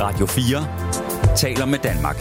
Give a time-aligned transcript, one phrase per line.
[0.00, 2.16] Radio 4 taler med Danmark.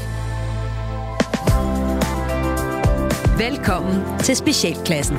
[3.38, 5.18] Velkommen til Specialklassen.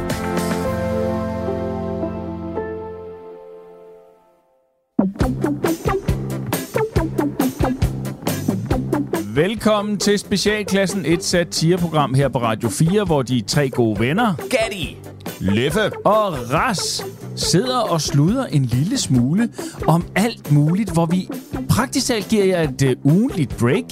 [9.35, 14.97] Velkommen til Specialklassen, et satireprogram her på Radio 4, hvor de tre gode venner, Gatti!
[15.41, 17.05] Leffe og Ras,
[17.39, 19.49] sidder og sluder en lille smule
[19.87, 21.29] om alt muligt, hvor vi
[21.69, 23.85] praktisk talt giver jer et uh, ugentligt break.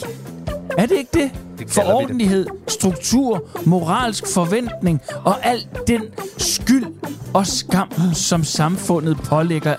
[0.79, 1.30] Er det ikke det?
[1.59, 1.93] Det For det.
[1.93, 6.02] ordentlighed, struktur, moralsk forventning og al den
[6.38, 6.87] skyld
[7.35, 9.74] og skam, som samfundet pålægger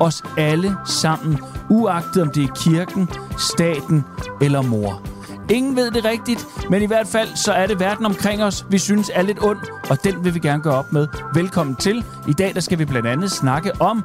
[0.00, 1.38] os alle sammen,
[1.70, 3.08] uagtet om det er kirken,
[3.38, 4.02] staten
[4.40, 5.11] eller mor.
[5.50, 8.78] Ingen ved det rigtigt, men i hvert fald så er det verden omkring os, vi
[8.78, 9.58] synes er lidt ond,
[9.90, 11.08] og den vil vi gerne gøre op med.
[11.34, 12.04] Velkommen til.
[12.28, 14.04] I dag der skal vi blandt andet snakke om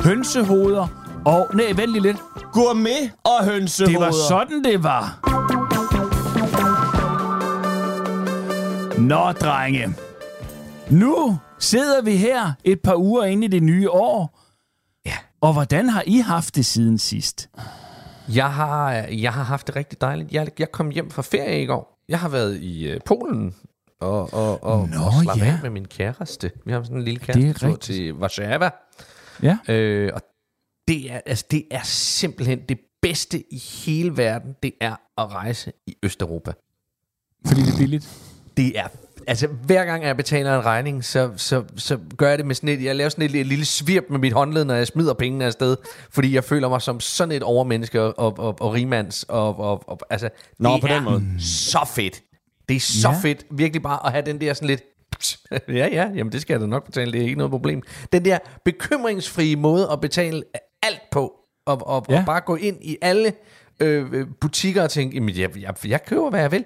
[0.00, 0.86] hønsehoveder
[1.24, 1.48] og...
[1.54, 2.16] Nej, vent lige lidt.
[2.52, 3.98] Gourmet og hønsehoveder.
[3.98, 5.18] Det var sådan, det var.
[8.98, 9.94] Nå, drenge.
[10.90, 14.38] Nu sidder vi her et par uger inde i det nye år.
[15.06, 15.14] Ja.
[15.40, 17.48] Og hvordan har I haft det siden sidst?
[18.34, 20.32] Jeg har, jeg har haft det rigtig dejligt.
[20.32, 22.04] Jeg, jeg kom hjem fra ferie i går.
[22.08, 23.54] Jeg har været i uh, Polen
[24.00, 25.52] og, og, og, Nå, og slappet ja.
[25.52, 26.50] af med min kæreste.
[26.64, 28.70] Vi har sådan en lille kæreste til Warszawa.
[29.42, 29.58] Ja.
[29.68, 30.22] Øh, og
[30.88, 35.72] det er, altså, det er simpelthen det bedste i hele verden, det er at rejse
[35.86, 36.52] i Østeuropa.
[37.46, 38.08] Fordi det er billigt.
[38.56, 38.88] Det er
[39.30, 42.68] Altså, hver gang jeg betaler en regning, så, så, så gør jeg det med sådan
[42.68, 45.44] et, jeg laver sådan et, et lille svirp med mit håndled, når jeg smider pengene
[45.44, 45.76] afsted,
[46.10, 49.88] fordi jeg føler mig som sådan et overmenneske og, og, og, og rigmands, og, og,
[49.88, 51.22] og altså, Nå, det på den er måde.
[51.40, 52.22] så fedt.
[52.68, 53.14] Det er så Ja.
[53.22, 54.82] fedt, virkelig bare at have den der sådan lidt,
[55.68, 57.82] ja, ja, jamen det skal jeg da nok betale, det er ikke noget problem.
[58.12, 60.42] Den der bekymringsfrie måde at betale
[60.82, 61.32] alt på,
[61.66, 62.18] og, og, Ja.
[62.20, 63.32] og bare gå ind i alle
[63.80, 66.64] øh, butikker og tænke, jamen jeg, jeg, jeg køber, hvad jeg vil.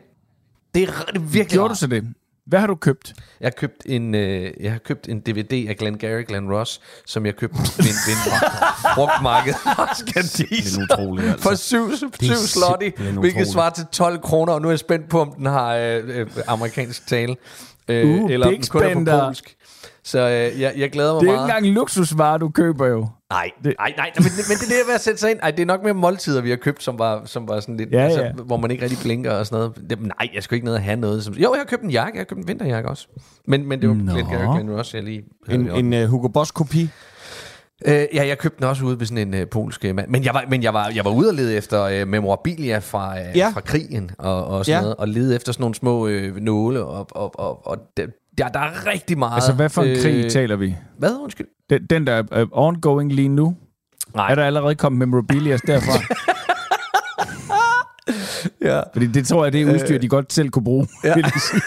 [0.74, 2.14] Det er, det er virkelig Gjorde du så det?
[2.46, 3.14] Hvad har du købt?
[3.40, 6.80] Jeg har købt en, øh, jeg har købt en DVD af Glenn Gary, Glenn Ross,
[7.06, 8.48] som jeg købte ved en, ved en
[8.94, 9.54] brugtmarked.
[10.06, 11.48] Skal Det er utroligt, altså.
[11.48, 11.90] For syv,
[12.22, 15.46] syv slotti, hvilket svarer til 12 kroner, og nu er jeg spændt på, om den
[15.46, 17.36] har øh, øh, amerikansk tale,
[17.88, 19.56] øh, Uh, eller om den kun er på polsk.
[20.04, 21.46] Så øh, jeg, jeg glæder mig Det er jo meget.
[21.48, 23.06] ikke engang en luksusvare, du køber jo.
[23.30, 25.38] Nej, nej, nej, nej, men, men det er det der med at sætte sig ind.
[25.42, 27.92] Ej, det er nok mere måltider, vi har købt, som var, som var sådan lidt,
[27.92, 28.32] Ja, altså, ja.
[28.32, 29.90] hvor man ikke rigtig blinker og sådan noget.
[29.90, 31.24] Det, nej, jeg skulle ikke ned og have noget.
[31.24, 33.08] Som, jo, jeg har købt en jakke, jeg har købt en vinterjakke også.
[33.46, 34.12] Men, men det var Nå.
[34.12, 36.88] Gary, Glenn Ross, jeg lige En, i en uh, Hugo Boss kopi.
[37.86, 40.08] Øh, ja, jeg købte den også ude ved sådan en øh, polsk øh, mand.
[40.10, 43.18] Men jeg var, men jeg var, jeg var ude og lede efter øh, memorabilia fra,
[43.20, 43.50] øh, Ja.
[43.54, 44.80] fra krigen og, og sådan Ja.
[44.82, 44.96] noget.
[44.96, 46.84] Og lede efter sådan nogle små øh, nåle.
[46.84, 48.06] Og, og, og, og der,
[48.38, 49.34] der, der er rigtig meget...
[49.34, 50.76] Altså, hvad for en krig taler vi?
[50.98, 51.16] Hvad?
[51.22, 51.46] Undskyld?
[51.70, 53.56] Den, den der er uh, ongoing lige nu?
[54.14, 54.30] Nej.
[54.30, 55.92] Er der allerede kommet memorabilia derfra?
[58.62, 58.80] Ja.
[58.92, 60.86] Fordi det tror jeg, det er udstyr, de godt selv kunne bruge.
[61.04, 61.14] Ja.
[61.14, 61.62] vil sige.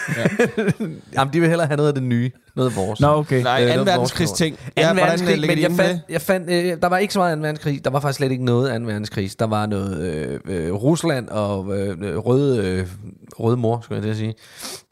[1.14, 2.30] Jamen, de vil hellere have noget af det nye.
[2.56, 3.00] Noget af vores.
[3.00, 3.42] Nå, okay.
[3.42, 3.78] Nej, Øh, det 2.
[3.78, 4.58] var verdenskrigs ting.
[4.76, 4.86] Ja, 2.
[4.94, 7.42] hvordan verdenskrig, men jeg fandt, jeg fandt øh, der var ikke så meget 2.
[7.42, 7.84] verdenskrig.
[7.84, 8.86] Der var faktisk slet ikke noget 2.
[8.86, 9.30] verdenskrig.
[9.38, 12.86] Der var noget øh, øh, Rusland og øh, røde, øh,
[13.38, 14.34] røde mor, skulle jeg til at sige.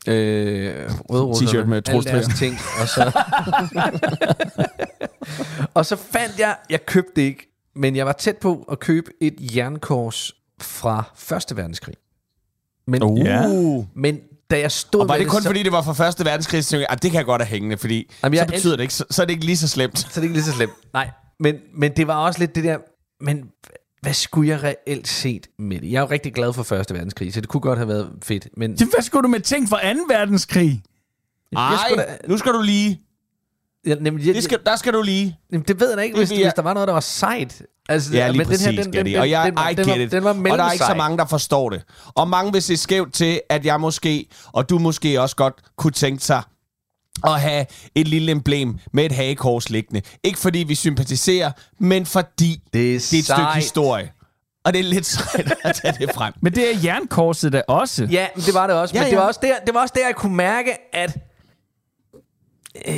[0.09, 2.35] Øh, røde T-shirt med trostvæsten.
[2.35, 2.55] ting.
[2.81, 3.21] Og så,
[5.75, 9.11] og så fandt jeg, jeg købte det ikke, men jeg var tæt på at købe
[9.21, 11.05] et jernkors fra
[11.51, 11.57] 1.
[11.57, 11.95] verdenskrig.
[12.87, 13.19] Men, Uh.
[13.19, 13.47] Ja.
[13.95, 16.65] men da jeg stod Og var det kun så, fordi, det var fra første verdenskrig,
[16.65, 18.83] så tænkte jeg, at det kan jeg godt have hængende, fordi Jamen, så betyder det
[18.83, 19.99] ikke, så, så er det ikke lige så slemt.
[19.99, 20.73] Så det er ikke lige så slemt.
[20.93, 22.79] Nej, men, men det var også lidt det der...
[23.21, 23.45] Men
[24.03, 25.91] hvad skulle jeg reelt set med det?
[25.91, 28.49] Jeg er jo rigtig glad for Første Verdenskrig, så det kunne godt have været fedt.
[28.57, 29.99] Men Hvad skulle du med ting fra 2.
[30.09, 30.83] verdenskrig?
[31.57, 33.01] Ej, skulle nu skal du lige.
[33.87, 35.39] Ja, nemlig, jeg, Det, skal, der skal du lige.
[35.53, 37.63] jamen, det ved jeg da ikke, hvis, Det hvis der var noget, der var sejt.
[37.89, 39.75] Altså, Ja, lige men præcis, den her, den, den, den, Og jeg, den, var- I
[39.75, 40.13] den, var, get it.
[40.13, 41.83] den var og der er ikke så mange, der forstår det.
[42.15, 45.93] Og mange vil se skævt til, at jeg måske, og du måske også godt kunne
[45.93, 46.43] tænke sig,
[47.27, 50.03] at have et lille emblem med et hagekors liggende.
[50.25, 54.13] Ikke fordi vi sympatiserer, men fordi Det er, det er et stykke historie.
[54.65, 56.33] Og det er lidt sejt at tage det frem.
[56.43, 58.09] Men det er jernkorset da også.
[58.11, 58.95] Ja, men det var det også.
[58.95, 59.21] Ja, men det ja.
[59.21, 61.17] var også, der, det var også der, jeg kunne mærke, at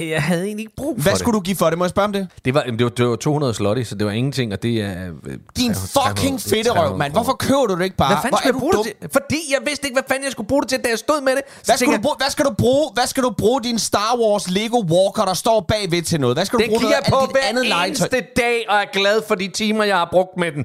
[0.08, 1.18] jeg havde egentlig ikke brug for Hvad det.
[1.20, 1.78] skulle du give for det?
[1.78, 2.28] Må jeg spørge om det?
[2.44, 4.90] Det var, det var, det var 200 slotti, så det var ingenting, og det er...
[5.26, 5.76] øh, Din 300
[6.16, 7.12] fucking fedterøv, 300 mand.
[7.12, 8.08] Hvorfor køber du det ikke bare?
[8.08, 9.10] Hvad fanden skulle jeg du bruge det til?
[9.12, 11.32] Fordi jeg vidste ikke, hvad fanden jeg skulle bruge det til, da jeg stod med
[11.36, 11.42] det.
[11.46, 12.86] Hvad skal, tænkte du bruge, hvad skal du bruge?
[12.94, 16.36] Hvad skal du bruge din Star Wars Lego Walker, der står bagved til noget?
[16.36, 17.86] Hvad skal du Den bruge kigger noget jeg på hver andet legetøj?
[17.86, 20.64] eneste dag, og er glad for de timer, jeg har brugt med den.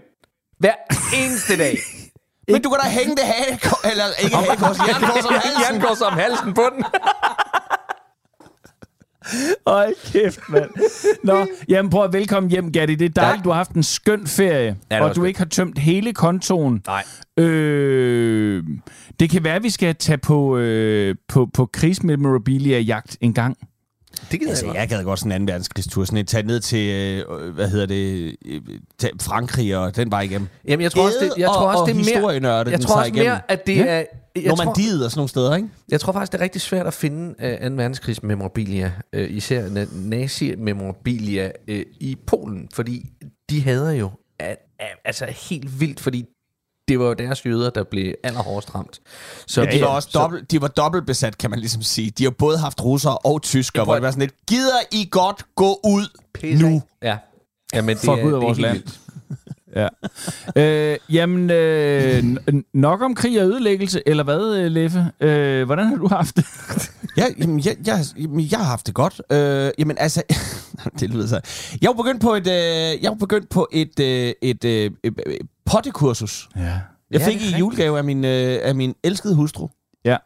[0.60, 0.76] Hver
[1.24, 1.78] eneste dag.
[2.52, 3.60] Men du kan da hænge det hage,
[3.92, 5.62] eller ikke hagekors, jernkors om halsen.
[5.72, 6.86] Jernkors om halsen på den.
[9.68, 10.70] Hold kæft, mand.
[11.24, 12.96] Nå, jamen prøv at velkommen hjem, Gatti.
[12.96, 13.44] Det er dejligt, Tak.
[13.44, 15.28] du har haft en skøn ferie, er og du godt.
[15.28, 16.82] ikke har tømt hele kontoen.
[16.88, 17.04] Nej.
[17.46, 18.64] Øh,
[19.20, 23.58] det kan være, at vi skal tage på, øh, på, på krigsmemorabilia-jagt en gang.
[24.34, 24.80] Det gider Altså, jeg godt.
[24.80, 26.06] jeg gad godt sådan en anden verdenskrigstur.
[26.06, 26.90] Sådan et tage ned til,
[27.30, 28.62] øh, hvad hedder det, øh,
[29.22, 30.48] Frankrig og den var igennem.
[30.68, 31.98] Jamen, jeg tror også, det, jeg tror og, også, og det er
[32.42, 32.72] mere...
[32.72, 33.26] Jeg tror også igennem.
[33.26, 33.86] mere, at det Ja.
[33.86, 34.04] er...
[34.36, 35.68] Jeg tror, Normandiet og sådan nogle steder, ikke?
[35.92, 37.76] jeg tror faktisk, det er rigtig svært at finde uh, 2.
[37.76, 43.06] verdenskrigs memorabilia, uh, især na- nazi-memorabilia uh, i Polen, fordi
[43.50, 44.10] de hader jo
[44.40, 46.26] at, at, altså helt vildt, fordi
[46.88, 49.00] det var jo deres jøder, der blev allerhårdest ramt.
[49.48, 52.10] Så Ja, de var også dobbelt, de var dobbelt besat, kan man ligesom sige.
[52.10, 55.46] De har både haft russere og tyskere, hvor det var sådan lidt, gider I godt
[55.56, 56.82] gå ud Pisse nu?
[57.04, 57.18] Ja.
[57.74, 58.74] Jamen, det Fuck er, ud af det vores helt land.
[58.78, 59.00] vildt.
[59.76, 59.88] Ja.
[60.56, 62.24] øh, jamen, øh,
[62.74, 65.06] nok om krig og ødelæggelse, eller hvad, øh, Leffe?
[65.20, 66.46] Øh, hvordan har du haft det?
[67.18, 69.22] Ja, jamen, jeg, jeg, jamen, jeg har haft det godt.
[69.32, 70.24] Øh, jamen altså,
[71.00, 71.40] det lyder så.
[71.82, 75.14] Jeg var begyndt på et, øh, jeg var begyndt på et, øh, et øh, øh,
[75.66, 76.50] pottekursus.
[76.56, 76.62] Ja.
[76.62, 76.82] Jeg
[77.20, 79.68] Ja, fik i julegave af min, øh, af min elskede hustru.
[80.06, 80.18] Ja.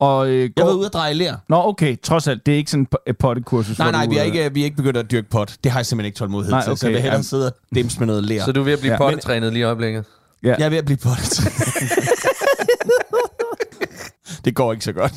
[0.00, 0.64] Og øh, Jeg går...
[0.64, 1.34] var ude at dreje lær.
[1.48, 3.78] Nå, okay, trods alt, det er ikke sådan et pottekursus.
[3.78, 5.56] Nej, nej, du, vi er øh, ikke, vi er ikke begyndt at dyrke pot.
[5.64, 7.24] Det har jeg simpelthen ikke tålmodighed Nej, til, så jeg okay, vil hellere jamen.
[7.24, 8.44] sidde og dimse med noget lær.
[8.44, 9.04] Så du er ved at blive Ja.
[9.04, 9.10] ja.
[9.10, 10.04] pottetrænet lige i øjeblikket?
[10.42, 11.40] Jeg er ved at blive pottet.
[14.44, 15.12] det går ikke så godt.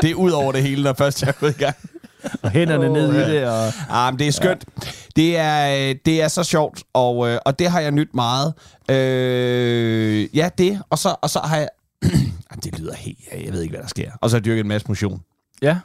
[0.00, 1.76] Det er ud over det hele, når først jeg er gået i gang.
[2.42, 3.66] Og hænderne Åh, ned i det, og...
[3.90, 4.64] Ah, men det er skønt.
[4.84, 4.90] Ja.
[5.16, 8.54] Det, er, øh, det er så sjovt, og, øh, og det har jeg nyt meget.
[8.90, 10.82] Øh, ja, det.
[10.90, 11.68] Og så, og så har jeg...
[12.50, 13.18] Jamen, det lyder helt...
[13.44, 14.10] Jeg ved ikke, hvad der sker.
[14.20, 15.20] Og så har jeg dyrket en masse motion.
[15.62, 15.78] Ja.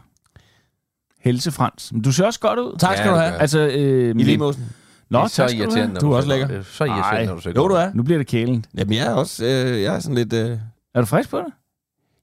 [1.22, 1.90] Helse Frans.
[1.94, 2.78] Men du ser også godt ud.
[2.80, 3.40] Tak skal Ja, du det have.
[3.42, 4.64] Altså, øh, I lige mosen.
[5.10, 5.80] Nå, det er så tak skal du have.
[5.80, 6.64] irriterende, når Du er så også lækker.
[6.64, 7.26] Så irriterende, Ej.
[7.26, 7.92] når du så Jo, du er.
[7.94, 8.66] Nu bliver det kælent.
[8.78, 9.46] Jamen, jeg er også...
[9.46, 10.34] Øh, jeg er sådan lidt...
[10.34, 10.58] Øh,
[10.96, 11.46] Er du frisk på det?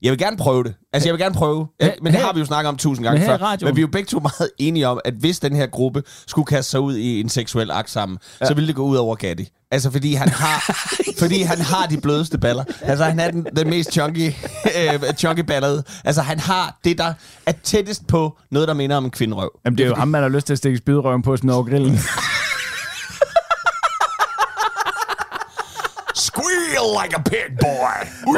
[0.02, 0.74] Jeg vil gerne prøve det.
[0.92, 1.66] Altså, jeg vil gerne prøve.
[1.80, 3.36] Ja, Her- men det her- har vi jo snakket om tusind gange men før.
[3.36, 3.68] radioen.
[3.68, 6.46] Men vi er jo begge to meget enige om, at hvis den her gruppe skulle
[6.46, 8.46] kaste sig ud i en seksuel akt sammen, ja.
[8.46, 9.48] så ville det gå ud over Gatti.
[9.70, 10.76] Altså, fordi han har,
[11.22, 12.64] fordi han har de blødeste baller.
[12.82, 14.32] Altså, han er den, den mest chunky,
[14.76, 15.82] øh, chunky ballede.
[16.04, 17.12] Altså, han har det, der
[17.46, 19.50] er tættest på noget, der minder om en kvinderøv.
[19.64, 21.56] Jamen, det er jo ham, man har lyst til at stikke spydrøven på og smide
[21.56, 21.98] over grillen.
[26.82, 28.34] Squeal like a pig, boy!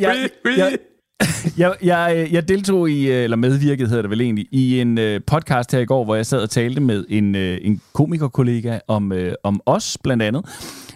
[0.00, 0.78] Jeg, jeg,
[1.58, 5.20] jeg, jeg, jeg deltog i, øh, eller medvirkede hedder det vel egentlig, i en øh,
[5.26, 9.12] podcast her i går, hvor jeg sad og talte med en, øh, en komikerkollega om,
[9.12, 10.44] øh, om os, blandt andet,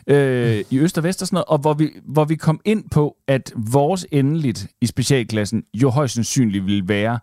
[0.06, 2.84] øh, i Øst og Vest og sådan noget, og hvor vi, hvor vi kom ind
[2.90, 7.18] på, at vores endeligt i specialklassen jo højst sandsynligt ville være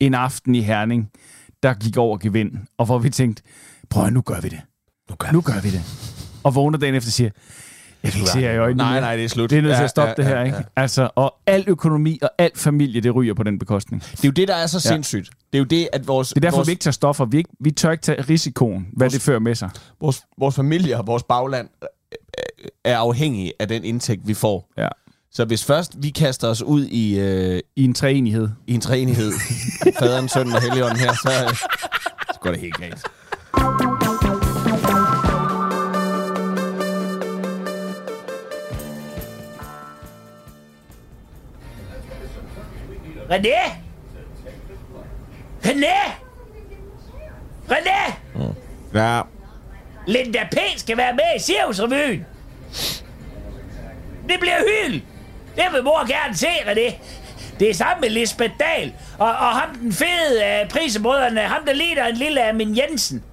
[0.00, 1.10] en aften i Herning,
[1.62, 3.42] der gik over gevind, og hvor vi tænkte,
[3.90, 4.60] prøv nu gør vi det.
[5.10, 5.82] Nu gør Nu gør vi det.
[6.44, 7.30] Og vågner dagen efter og siger,
[8.08, 9.50] jeg kan ikke se jer i øjnene Nej, nej, det er slut.
[9.50, 10.58] Det er nødt til at stoppe ja, det her, ja, ikke?
[10.76, 14.02] Altså, og al økonomi og al familie, det ryger på den bekostning.
[14.02, 15.30] Det er jo det, der er så sindssygt.
[15.52, 17.24] Det er jo det, at vores, Det er derfor, vores, vi ikke tager stoffer.
[17.24, 19.70] Vi, ikke, vi tør ikke tage risikoen, hvad det fører med sig.
[20.00, 21.88] vores, vores familie og vores bagland øh,
[22.64, 24.72] øh, er afhængige af den indtægt, vi får.
[24.78, 24.88] Ja.
[25.32, 28.48] Så hvis først vi kaster os ud i, øh, I en træenighed.
[28.66, 29.32] i en træenighed,
[30.00, 31.56] faderen, sønnen og helligånden her, så, øh,
[32.32, 33.06] så går det helt galt.
[43.30, 43.82] René!
[45.64, 45.96] René!
[47.68, 48.14] René!
[48.94, 49.22] Ja,
[50.06, 50.56] Linda P.
[50.76, 52.26] skal være med i Cirkusrevyen.
[54.28, 55.02] Det bliver hyld.
[55.56, 56.94] Det vil mor gerne se, René.
[57.60, 58.94] Det er sammen med Lisbeth Dahl.
[59.18, 61.40] Og, og ham den fede af prisebrødrene.
[61.40, 63.24] Ham der ligner en lille Amin Jensen.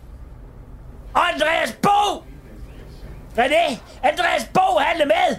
[1.14, 2.24] Og Andreas Bo!
[3.38, 3.78] René!
[4.04, 5.38] Andreas Bo, han er med!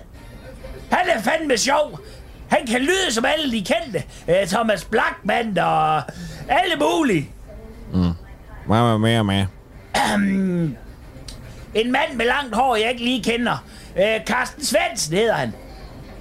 [0.93, 2.01] Han er fandme sjov.
[2.51, 4.03] Han kan lyde som alle de kendte.
[4.29, 5.97] Uh, Thomas Blackman og
[6.49, 7.31] alle mulige.
[8.67, 9.47] hvad var mere med?
[11.75, 13.65] En mand med langt hår, jeg ikke lige kender.
[13.97, 15.53] Øh, Carsten Svendsen hedder han.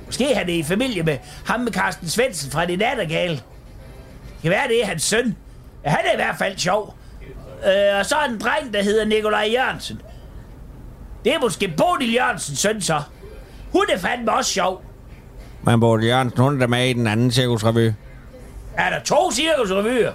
[0.05, 3.33] Måske er han i familie med ham med Carsten Svendsen fra Det Nattergale.
[3.35, 5.35] Det kan være, det er hans søn.
[5.85, 6.95] Han er i hvert fald sjov.
[7.65, 10.01] Øh, og så er en dreng, der hedder Nikolaj Jørgensen.
[11.25, 13.01] Det er måske Bodil Jørgensens søn så.
[13.71, 14.83] Hun er fandme også sjov.
[15.65, 17.91] Men Bodil Jørgensen, hun er med i den anden cirkusrevy.
[18.77, 20.11] Er der to cirkusrevyer?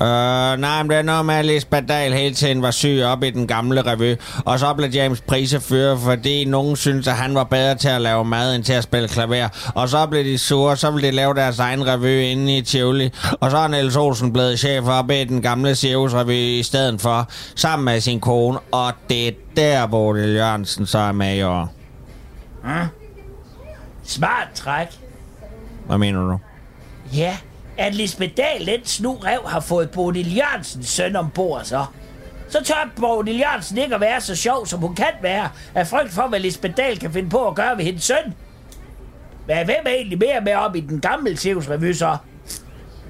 [0.00, 3.22] Øh, nej, men det er noget med, at Lisbeth Dahl hele tiden var syg op
[3.22, 4.16] i den gamle revy.
[4.44, 8.00] Og så blev James Price fyret, fordi nogen syntes, at han var bedre til at
[8.00, 9.48] lave mad, end til at spille klaver.
[9.74, 13.10] Og så blev de sure, så ville de lave deres egen revy inde i Tivoli.
[13.40, 17.28] Og så er Niels Olsen blevet chef op i den gamle cirkusrevy i stedet for,
[17.56, 18.58] sammen med sin kone.
[18.72, 21.72] Og det er der, Bodil Jørgensen så er med i år.
[24.08, 25.00] Smart træk.
[25.86, 26.38] Hvad mener du?
[27.12, 27.38] Ja,
[27.78, 31.84] at Lisbeth Dahl, den snu rev, har fået Bodil Jørgensens søn ombord så.
[32.48, 36.12] Så tør Bodil Jørgensen ikke at være så sjov, som hun kan være, af frygt
[36.12, 38.34] for, hvad Lisbeth Dahl kan finde på at gøre ved hendes søn.
[39.46, 42.16] Men hvem er egentlig mere med op i den gamle Sirius-revy så?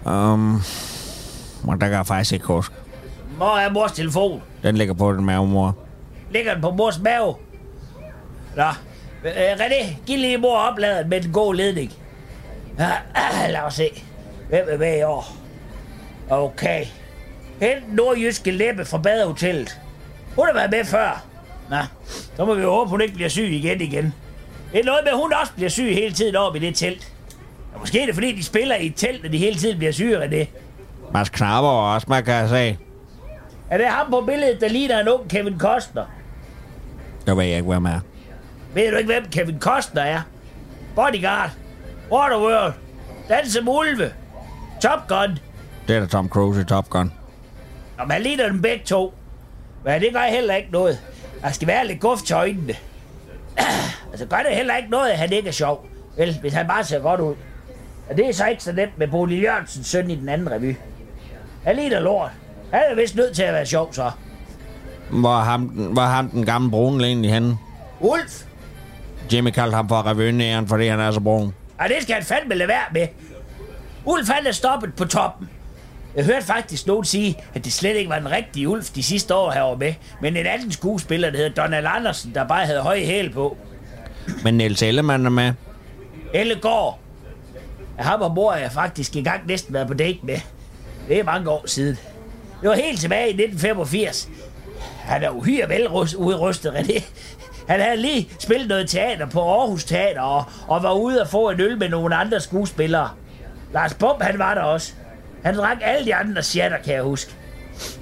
[0.04, 0.62] Um,
[1.66, 2.74] og der kan jeg faktisk ikke huske.
[3.36, 4.42] Hvor er mors telefon?
[4.62, 5.76] Den ligger på den mave, mor.
[6.30, 7.34] Ligger den på mors mave?
[8.56, 8.64] Nå,
[9.24, 11.92] øh, René, giv lige mor opladeren med den gode ledning.
[12.78, 14.04] Ah, lad os se.
[14.48, 15.36] Hvem er med i år?
[16.30, 16.84] Okay.
[17.60, 19.80] Hent nordjyske læbe fra badehotellet.
[20.36, 21.24] Hun har været med før.
[21.70, 21.76] Nå,
[22.36, 24.14] så må vi jo håbe, hun ikke bliver syg igen igen.
[24.72, 27.12] Det er noget med, at hun også bliver syg hele tiden oppe i det telt.
[27.74, 29.92] Og måske er det, fordi de spiller i et telt, og de hele tiden bliver
[29.92, 30.48] syge af det.
[31.12, 32.78] Mads Knapper og også, man kan se.
[33.70, 36.04] Er det ham på billedet, der ligner en ung Kevin Costner?
[37.26, 38.00] Det ved jeg ikke, hvem er.
[38.74, 40.20] Ved du ikke, hvem Kevin Costner er?
[40.94, 41.50] Bodyguard.
[42.12, 42.72] Waterworld.
[43.28, 44.12] Danse med ulve.
[44.82, 45.38] Top Gun.
[45.88, 47.12] Det er da Tom Cruise i Top Gun.
[47.98, 49.14] Nå, man ligner dem begge to.
[49.84, 50.98] Men det gør heller ikke noget.
[51.42, 52.74] Der skal være lidt guf til øjnene.
[54.12, 55.86] altså gør det heller ikke noget, at han ikke er sjov.
[56.16, 57.34] Vel, hvis han bare ser godt ud.
[58.10, 60.76] Og det er så ikke så nemt med Bodil Jørgensens søn i den anden revy.
[61.64, 62.30] Han ligner lort.
[62.72, 64.10] Han er vist nødt til at være sjov, så.
[65.10, 67.58] Hvor ham, hvor ham den gamle brune egentlig henne?
[68.00, 68.44] Ulf!
[69.32, 71.54] Jimmy kaldte ham for revynæren, fordi han er så brun.
[71.78, 73.06] Og det skal han fandme lade være med.
[74.04, 75.48] Ulf han er stoppet på toppen.
[76.16, 79.34] Jeg hørte faktisk nogen sige, at det slet ikke var den rigtige Ulf de sidste
[79.34, 83.04] år herovre med, men en anden skuespiller, der hedder Donald Andersen, der bare havde høje
[83.04, 83.56] hæl på.
[84.42, 85.52] Men Niels Ellemann er med.
[86.34, 86.98] Ellegaard.
[87.98, 90.40] Ham og mor jeg faktisk i gang næsten været på date med.
[91.08, 91.98] Det er mange år siden.
[92.62, 94.28] Det var helt tilbage i 1985.
[94.98, 97.02] Han er uhyre veludrustet, René.
[97.68, 101.50] Han havde lige spillet noget teater på Aarhus Teater og, og var ude og få
[101.50, 103.10] en øl med nogle andre skuespillere.
[103.72, 104.92] Lars Bump, han var der også.
[105.44, 107.32] Han drak alle de andre shatter, kan jeg huske.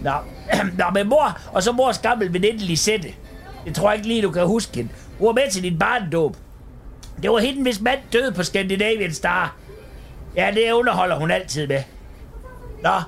[0.00, 0.10] Nå,
[0.78, 3.08] Nå men mor, og så mors gammel veninde Lisette.
[3.66, 4.90] Jeg tror ikke lige, du kan huske hende.
[5.18, 6.36] Hun var med til din barndåb.
[7.22, 9.56] Det var hende, hvis mand døde på Scandinavian Star.
[10.36, 11.82] Ja, det underholder hun altid med.
[12.82, 13.00] Nå,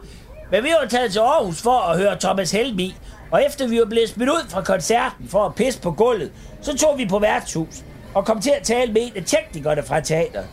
[0.50, 2.96] men vi var taget til Aarhus for at høre Thomas Helmi,
[3.30, 6.32] og efter vi var blevet smidt ud fra koncerten for at pisse på gulvet,
[6.62, 10.00] så tog vi på værtshus og kom til at tale med en af teknikerne fra
[10.00, 10.46] teateret.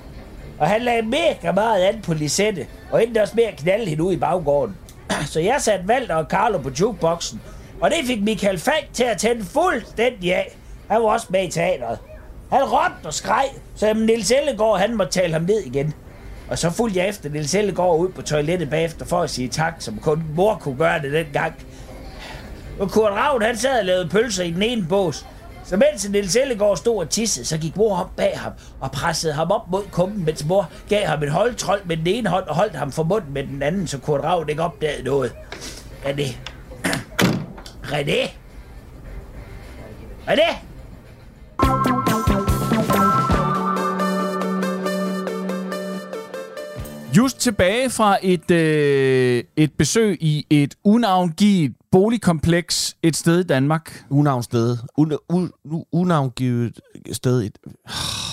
[0.59, 4.03] Og han lagde mega meget an på Lisette, og endte også med at knalde hende
[4.03, 4.77] ud i baggården.
[5.25, 7.41] Så jeg satte Valter og Carlo på jukeboxen,
[7.81, 10.57] og det fik Michael Falk til at tænde fuldstændig af.
[10.89, 11.99] Han var også med i teateret.
[12.51, 15.93] Han råbte og skreg, så Nils Ellegaard han måtte tale ham ned igen.
[16.49, 19.73] Og så fulgte jeg efter Nils Ellegaard ud på toilettet bagefter for at sige tak,
[19.79, 21.53] som kun mor kunne gøre det dengang.
[22.79, 25.25] Og Kurt Ravn, han sad og lavede pølser i den ene bås.
[25.63, 29.33] Så mens Nils Ellegaard stod og tissede, så gik mor op bag ham og pressede
[29.33, 32.55] ham op mod kumpen, mens mor gav ham en holdtrold med den ene hånd og
[32.55, 35.33] holdt ham for munden med den anden, så Kurt Ravn ikke opdagede noget.
[36.05, 36.35] René.
[37.93, 38.29] René.
[40.27, 41.94] René.
[47.17, 54.03] Just tilbage fra et, øh, et besøg i et unavngivet boligkompleks et sted i Danmark.
[54.09, 54.77] Unavn sted.
[54.97, 56.79] Un, un, un, unavngivet
[57.11, 57.41] sted.
[57.41, 57.57] Et,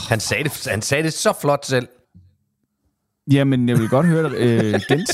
[0.09, 1.89] Han sagde det, han sagde det så flot selv.
[3.33, 5.11] Jamen, jeg vil godt høre dig øh, gent.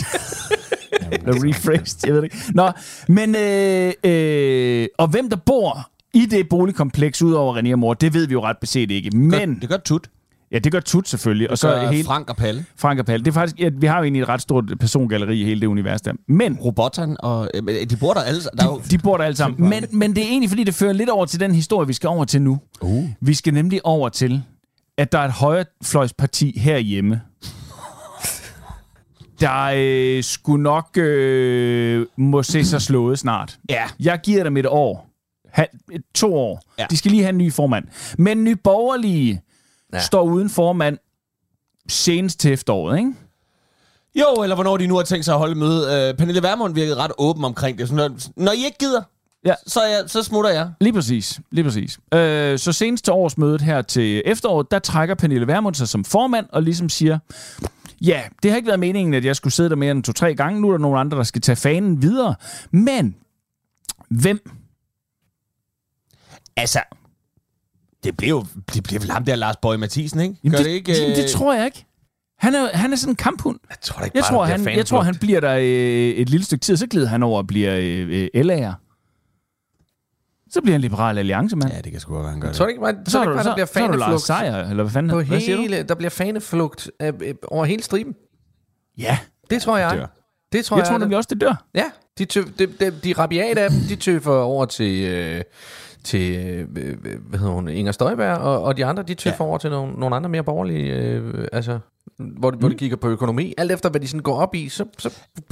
[1.13, 2.53] Eller rephrased, jeg ved det ikke.
[2.55, 2.71] Nå,
[3.09, 8.15] men, øh, øh, og hvem der bor i det boligkompleks, udover René og Mor, det
[8.15, 9.17] ved vi jo ret beset ikke.
[9.17, 10.09] Men, det gør tut.
[10.53, 11.51] Ja, det gør Tut selvfølgelig.
[11.51, 12.65] Og så hele, Frank og Palle.
[12.77, 13.25] Frank og Palle.
[13.25, 15.67] Det er faktisk, ja, vi har jo egentlig et ret stort persongalleri i hele det
[15.67, 16.13] univers der.
[16.29, 17.51] Men, Robotteren og...
[17.55, 18.41] øh, De bor der alle...
[18.59, 19.69] Er jo, de bor der alle sammen.
[19.69, 22.09] Men, men det er egentlig, fordi det fører lidt over til den historie, vi skal
[22.09, 22.59] over til nu.
[22.81, 23.09] Uh.
[23.21, 24.43] Vi skal nemlig over til,
[24.99, 27.21] at der er et højrefløjsparti herhjemme,
[29.41, 33.59] der øh, skulle nok øh, må se sig slået snart.
[33.71, 33.83] Ja.
[34.01, 35.09] Jeg giver dem et år.
[35.53, 35.65] Ha,
[36.15, 36.63] to år.
[36.79, 36.87] Ja.
[36.91, 37.85] De skal lige have en ny formand.
[38.19, 39.41] Men ny borgerlige
[39.93, 39.99] Ja.
[40.01, 40.99] står uden formand
[41.89, 43.13] senest til efteråret, ikke?
[44.15, 46.09] Jo, eller hvornår de nu har tænkt sig at holde møde.
[46.11, 47.89] Øh, Pernille Vermund virkede ret åben omkring det.
[47.89, 49.03] Så når, når I ikke gider,
[49.45, 49.55] Ja.
[49.67, 50.71] så, jeg, så smutter jeg.
[50.81, 51.41] Lige præcis.
[51.51, 51.99] Lige præcis.
[52.15, 56.47] Øh, så senest til årsmødet her til efteråret, der trækker Pernille Vermund sig som formand
[56.53, 57.19] og ligesom siger,
[58.01, 60.61] ja, det har ikke været meningen, at jeg skulle sidde der mere end to-tre gange.
[60.61, 62.35] Nu er der nogle andre, der skal tage fanen videre.
[62.71, 63.17] Men
[64.09, 64.51] hvem?
[66.57, 66.79] Altså,
[68.09, 70.35] det bliver jo det bliver vel ham der, Lars Bøge Mathisen, ikke?
[70.45, 70.93] Jamen, Gør det, det, ikke?
[70.95, 71.85] det, øh, det tror jeg ikke.
[72.39, 73.59] Han er, han er sådan en kamphund.
[73.71, 76.29] Jeg tror ikke Jeg bare, tror, han, bliver jeg tror, han bliver der øh, et
[76.31, 78.73] lille stykke tid, og så glider han over og bliver øh, øh, LA'er.
[80.51, 81.73] Så bliver han liberal alliance, mand.
[81.73, 82.57] Ja, det kan sgu godt være, han gør det.
[82.57, 84.23] tror ikke, man, så, så, er ikke så, der bliver så er du Lars faneflugt
[84.23, 85.11] Seier, eller hvad fanden?
[85.11, 85.63] på hvad siger du?
[85.63, 88.15] hele, der bliver faneflugt øh, øh, over hele striben.
[88.99, 89.19] Ja,
[89.51, 89.91] Det tror jeg.
[89.97, 90.07] Dør.
[90.53, 90.91] Det tror Jeg jeg.
[90.91, 91.65] tror nemlig også, det dør.
[91.75, 91.85] Ja,
[92.19, 95.43] de, tøf, de, de, de rabiate af dem, de tøffer over til, øh,
[96.09, 96.37] til
[96.77, 96.97] øh,
[97.29, 99.49] hvad hedder hun, Inger Støjberg, og, og de andre, de tøffer ja.
[99.49, 101.79] over til nogle, nogle andre mere borgerlige, øh, altså,
[102.39, 102.59] hvor, mm.
[102.59, 103.55] hvor de kigger på økonomi.
[103.59, 104.85] Alt efter, hvad de sådan går op i, så...
[104.99, 105.11] så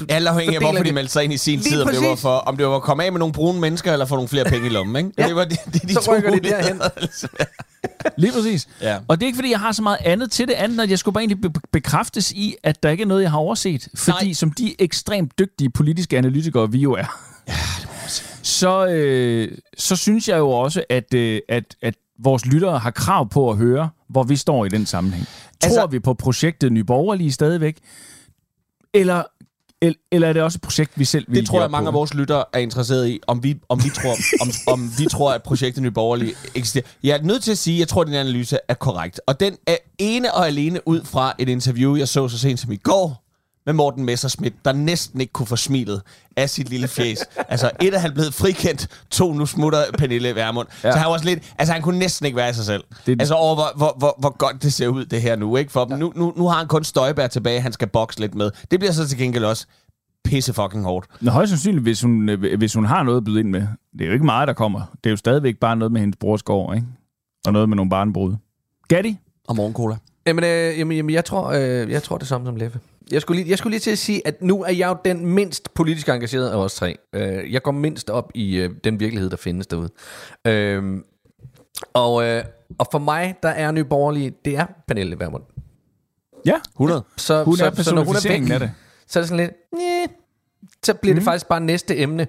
[0.08, 1.82] Alt afhængig af, hvorfor de de- meldte sig ind i sin Lige tid.
[1.82, 4.06] Om det, var for, om det var at komme af med nogle brune mennesker, eller
[4.06, 4.96] få nogle flere penge i lommen.
[4.96, 5.10] Ikke?
[5.18, 5.26] Ja.
[5.28, 6.80] Det var det er de Så rykker de derhen.
[8.18, 8.68] Lige præcis.
[8.82, 8.96] Ja.
[9.08, 10.98] Og det er ikke, fordi jeg har så meget andet til det andet, at jeg
[10.98, 13.88] skulle bare egentlig be- bekræftes i, at der ikke er noget, jeg har overset.
[13.94, 14.32] Fordi Nej.
[14.32, 17.18] som de ekstremt dygtige politiske analytikere, vi jo er,
[18.46, 23.28] så, øh, så synes jeg jo også, at, øh, at, at vores lyttere har krav
[23.28, 25.26] på at høre, hvor vi står i den sammenhæng.
[25.26, 27.78] Tror Altså- vi på projektet Nye Borgerlige stadigvæk?
[28.94, 29.22] Eller,
[29.82, 31.88] el- eller er det også et projekt, vi selv vil Det tror jeg, mange på?
[31.88, 35.32] af vores lyttere er interesseret i, om vi, om vi, tror, om, om vi tror,
[35.32, 36.84] at projektet Nye Borgerlige eksisterer.
[37.02, 39.20] Jeg er nødt til at sige, at jeg tror, at din analyse er korrekt.
[39.26, 42.72] Og den er ene og alene ud fra et interview, jeg så så sent som
[42.72, 43.22] i går,
[43.66, 46.02] med Morten Messerschmidt, der næsten ikke kunne få smilet
[46.36, 47.18] af sit lille fjes.
[47.48, 50.68] altså, et er han blevet frikendt, to nu smutter Pernille Vermund.
[50.84, 50.92] Ja.
[50.92, 52.84] Så han var også lidt, altså han kunne næsten ikke være i sig selv.
[53.06, 55.72] Det- altså over, hvor, hvor, hvor, hvor godt det ser ud, det her nu, ikke?
[55.72, 55.98] For dem.
[55.98, 58.50] Nu, nu, nu har han kun Støjbær tilbage, han skal bokse lidt med.
[58.70, 59.66] Det bliver så til gengæld også
[60.24, 61.06] pisse fucking hårdt.
[61.20, 63.60] Nå, højst sandsynligt, hvis hun, øh, hvis hun har noget at byde ind med.
[63.92, 64.80] Det er jo ikke meget, der kommer.
[65.04, 66.86] Det er jo stadigvæk bare noget med hendes brors gård, ikke?
[67.46, 68.34] Og noget med nogle barnbrud.
[68.88, 69.16] Gatti?
[69.48, 69.96] Og morgencola.
[70.26, 72.78] Jamen, øh, jamen, jamen jeg, tror, øh, jeg tror det samme som Leffe.
[73.10, 75.26] Jeg skulle, lige, jeg skulle lige til at sige, at nu er jeg jo den
[75.26, 76.96] mindst politisk engagerede af os tre.
[77.12, 79.88] Øh, jeg går mindst op i øh, den virkelighed, der findes derude.
[80.44, 81.02] Øh,
[81.92, 82.44] og, øh,
[82.78, 85.42] og for mig, der er Nye Borgerlige, det er Pernille Vermund.
[86.46, 87.04] Ja, 100.
[87.16, 88.72] Så, hun så, er så når hun er væk, af det.
[89.06, 90.08] så er det sådan lidt, Næh.
[90.84, 91.18] så bliver mm.
[91.18, 92.26] det faktisk bare næste emne,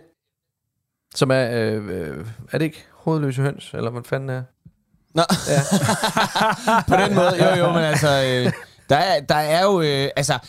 [1.16, 4.44] som er, øh, øh, er det ikke hovedløse høns, eller hvad fanden er?
[5.14, 5.24] Nå.
[5.48, 5.62] Ja.
[6.90, 8.08] På den måde, jo jo, men altså,
[8.46, 8.52] øh,
[8.90, 10.40] der, er, der er jo, øh, altså,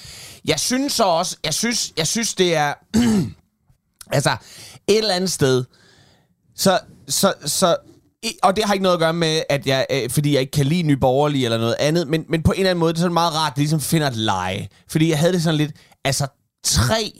[0.45, 2.75] jeg synes så også, jeg synes, jeg synes det er,
[4.17, 4.37] altså,
[4.87, 5.65] et eller andet sted,
[6.57, 7.77] så, så, så,
[8.43, 10.67] og det har ikke noget at gøre med, at jeg, øh, fordi jeg ikke kan
[10.67, 13.03] lide Nye Borgerlige eller noget andet, men, men på en eller anden måde, det er
[13.03, 14.69] sådan meget rart, at det ligesom finder et leje.
[14.89, 15.73] Fordi jeg havde det sådan lidt,
[16.05, 16.27] altså,
[16.65, 17.13] tre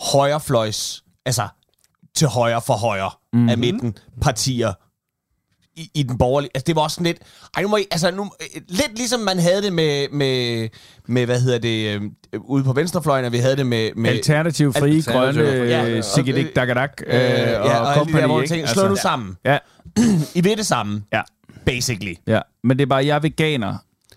[0.00, 1.48] højrefløjs, altså,
[2.14, 3.48] til højre for højre mm-hmm.
[3.48, 4.72] af midten partier
[5.80, 6.50] i, i den borgerlige.
[6.54, 7.18] Altså, det var også sådan lidt...
[7.56, 10.68] Ej, nu må I, altså, nu, øh, lidt ligesom man havde det med, med,
[11.08, 11.94] med hvad hedder det,
[12.32, 13.90] øh, ude på venstrefløjen, og vi havde det med...
[13.96, 17.92] med Alternativ, frie, Alternativ, grønne, ja, øh, og- Siggedik, Dagadak øh, øh, og ja, og
[17.96, 19.36] alle de company, der, tænker, slå nu Altså, sammen.
[19.44, 19.58] Ja,
[20.34, 21.20] I ved det samme, ja,
[21.66, 22.14] basically.
[22.26, 22.40] ja.
[22.64, 23.74] Men det er bare, jeg er veganer.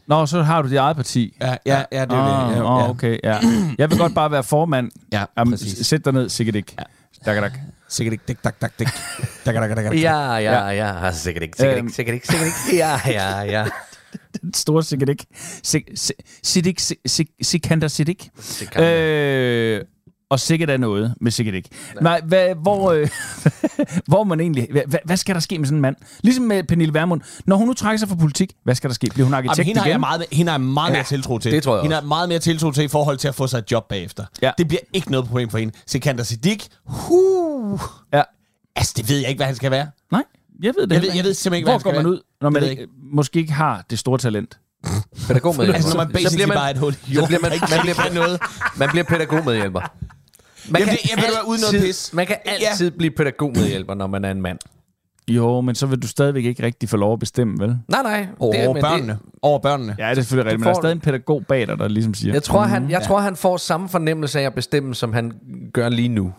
[0.08, 1.38] Nå, så har du dit eget parti.
[1.42, 2.56] Ja, ja, ja det er Åh, det.
[2.56, 2.90] Ja, ja.
[2.90, 3.38] okay, ja.
[3.78, 4.92] Jeg vil godt bare være formand.
[5.14, 5.88] Ja, Jamen, præcis.
[5.88, 6.22] sæt dig ned.
[6.22, 6.28] Ja.
[6.28, 6.76] Sikkert ikke.
[8.28, 8.88] Dik, dak, dak, dik.
[9.46, 9.94] Dak, dak, dak, dak.
[10.02, 11.88] Ja, ja, ja, sikkert ikke, sikkert Øhm.
[11.88, 12.78] ikke, sikkert ikke, sikkert ikke.
[12.78, 13.66] Ja, ja, ja.
[14.42, 15.26] Den store Siggedik.
[15.64, 16.80] Sig- Sig- Siddik,
[20.34, 21.70] Og sikkert er noget med sikkert ikke.
[22.02, 23.10] Nej, hvad, hvor, øh,
[24.08, 24.68] hvor man egentlig...
[24.72, 25.96] Hvad, hvad- skal der ske med sådan en mand?
[26.22, 27.22] Ligesom med Pernille Vermund.
[27.46, 29.08] Når hun nu trækker sig fra politik, hvad skal der ske?
[29.14, 29.92] Bliver hun arkitekt Jamen, hende har igen?
[29.92, 31.52] jeg meget, hende har jeg meget Ja, mere tiltro til.
[31.52, 33.58] det tror jeg Hende har meget mere tiltro til i forhold til at få sig
[33.58, 34.26] et job bagefter.
[34.42, 34.52] Ja.
[34.58, 35.74] Det bliver ikke noget problem for hende.
[35.88, 37.80] Sikander Siddiq, huh.
[38.14, 38.22] Ja.
[38.76, 39.88] Altså, det ved jeg ikke, hvad han skal være.
[40.12, 40.24] Nej,
[40.64, 42.06] jeg ved det Jeg ved- jeg ved simpelthen ikke, Hvor hvad han går skal man
[42.06, 42.14] være.
[42.14, 44.60] ud, når man ikke, måske ikke har det store talent?
[45.28, 45.76] Pædagogmedhjælper.
[45.76, 48.40] Altså, når man basically bare er et hul i så bliver man, man, bliver, noget.
[48.78, 49.82] man bliver pædagogmedhjælper.
[50.70, 52.14] Man Jamen, det- jeg ved du hvad, uden noget altid- pis.
[52.14, 54.60] Man kan altid blive pædagogmedhjælper, når man er en mand.
[55.28, 57.78] Jo, men så vil du stadigvæk ikke rigtig få lov at bestemme, vel?
[57.88, 58.28] Nej, nej.
[58.40, 59.20] Over men børnene.
[59.42, 59.96] Over børnene.
[60.00, 62.14] Ja, det er selvfølgelig rigtigt, men der er stadig en pædagog bag dig, der ligesom
[62.14, 62.34] siger...
[62.34, 65.32] Jeg tror, han, jeg tror, han får samme fornemmelse af at bestemme, som han
[65.74, 66.34] gør lige nu.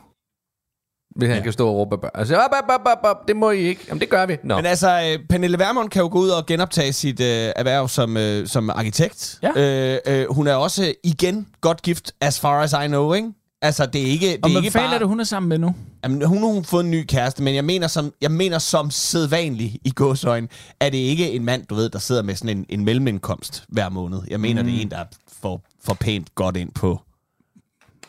[1.16, 1.42] Hvis han Ja.
[1.42, 2.10] kan stå og råbe børn.
[2.14, 3.84] Altså, op, op, op, op, op, det må I ikke.
[3.88, 4.37] Jamen, det gør vi.
[4.44, 4.56] Nå.
[4.56, 8.16] Men altså, øh, Pernille Vermund kan jo gå ud og genoptage sit øh, erhverv som,
[8.16, 9.38] øh, som arkitekt.
[9.42, 9.50] Ja.
[9.94, 13.28] Øh, øh, hun er også igen godt gift, as far as I know, ikke?
[13.64, 14.94] Altså, det er ikke, det Og er ikke bare...
[14.94, 15.74] er det, hun er sammen med nu?
[16.05, 18.90] Jamen, hun har hun fået en ny kæreste, men jeg mener som, jeg mener som
[18.90, 20.48] sædvanlig i gåsøjne,
[20.81, 23.88] er det ikke en mand, du ved, der sidder med sådan en, en mellemindkomst hver
[23.88, 24.20] måned.
[24.29, 24.68] Jeg mener, mm.
[24.68, 25.05] det er en, der
[25.42, 27.00] får, får pænt godt ind på,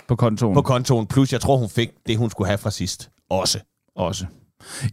[0.08, 1.08] På kontoen på kontoen.
[1.08, 3.10] Plus, jeg tror, hun fik det, hun skulle have fra sidst.
[3.30, 3.60] Også.
[3.96, 4.26] også.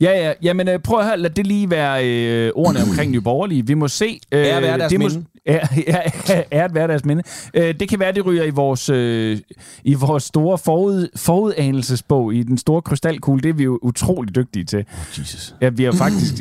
[0.01, 0.33] Ja, ja.
[0.43, 1.17] Jamen, øh, prøv at høre.
[1.17, 3.67] Lad det lige være øh, ordene omkring Nye Borgerlige.
[3.67, 4.21] Vi må se.
[4.33, 5.27] Øh, Ære være deres det må, minde.
[5.47, 6.01] Ja, ja,
[6.51, 7.23] er at være deres minde.
[7.55, 9.39] Øh, det kan være, det ryger i vores, øh,
[9.85, 13.43] i vores store forud, forudanelsesbog, i den store krystalkugle.
[13.43, 14.79] Det er vi jo utrolig dygtige til.
[14.79, 15.55] Oh, Jesus.
[15.61, 16.35] Ja, vi har faktisk...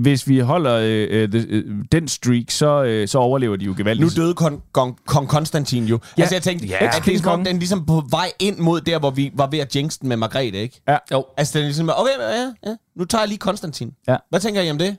[0.00, 3.70] hvis vi holder øh, øh, the- øh, den streak, så, øh, så overlever de jo
[3.70, 4.16] Nu gevaldigt.
[4.16, 5.98] døde kong, kong, kong Konstantin jo.
[6.18, 6.22] Ja.
[6.22, 6.86] Altså, jeg tænkte, Ja.
[6.86, 7.46] at det er som om, Kongen.
[7.46, 10.08] den er ligesom på vej ind mod der, hvor vi var ved at jinx den
[10.08, 10.80] med Margrethe, ikke?
[10.88, 10.96] Ja.
[11.12, 11.24] Jo.
[11.36, 13.92] Altså, den er ligesom, okay, ja, ja, nu tager jeg lige Konstantin.
[14.08, 14.16] Ja.
[14.30, 14.96] Hvad tænker I om det?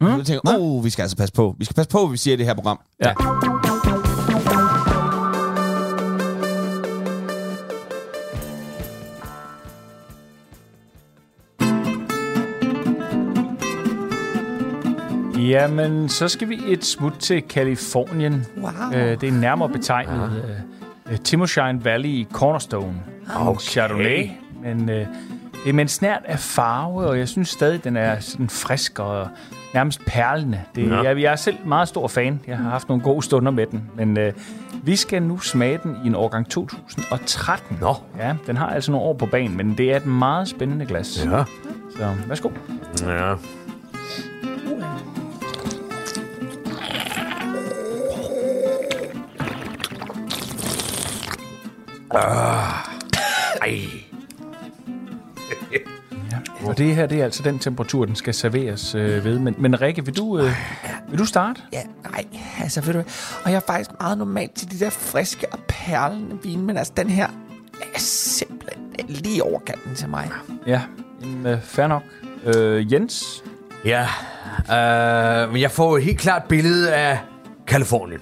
[0.00, 0.14] Mm.
[0.14, 1.54] Og tænker, oh, vi skal altså passe på.
[1.58, 2.80] Vi skal passe på, hvad vi siger i det her program.
[3.00, 3.08] Ja.
[3.08, 3.14] ja.
[15.50, 18.46] Jamen, så skal vi et smut til Kalifornien.
[18.56, 18.70] Wow.
[18.94, 19.74] Øh, det er nærmere ah.
[19.74, 22.94] betegnet øh, øh Timoshine Valley Cornerstone.
[23.28, 23.60] Ah, okay.
[23.60, 24.30] Chardonnay.
[24.62, 25.06] Men øh,
[25.64, 28.98] det er med en snært af farve, og jeg synes stadig, den er sådan frisk
[28.98, 29.28] og
[29.74, 30.60] nærmest perlende.
[30.74, 31.02] Det, ja.
[31.02, 32.40] jeg, jeg er selv meget stor fan.
[32.46, 33.90] Jeg har haft nogle gode stunder med den.
[33.96, 34.32] Men øh,
[34.82, 37.78] vi skal nu smage den i en årgang 2013.
[37.80, 37.94] Nå.
[38.18, 41.26] Ja, den har altså nogle år på banen, men det er et meget spændende glas.
[41.32, 41.44] Ja.
[41.96, 42.50] Så værsgo.
[43.06, 43.34] Ja.
[53.62, 54.09] Ej.
[56.64, 59.38] Og det her, det er altså den temperatur, den skal serveres øh, ved.
[59.38, 60.52] Men, men Rikke, vil du, øh,
[61.08, 61.60] vil du starte?
[61.72, 62.24] Ja, nej,
[62.62, 62.98] altså ved du?
[63.44, 66.92] Og jeg er faktisk meget normalt til de der friske og perlende vine, men altså
[66.96, 67.28] den her
[67.94, 70.30] er simpelthen lige over kanten til mig.
[70.66, 70.80] Ja,
[71.22, 72.02] jamen, øh, fair nok.
[72.44, 73.44] Øh, Jens?
[73.84, 74.02] Ja,
[74.60, 77.18] øh, men jeg får et helt klart billede af
[77.66, 78.20] Kalifornien.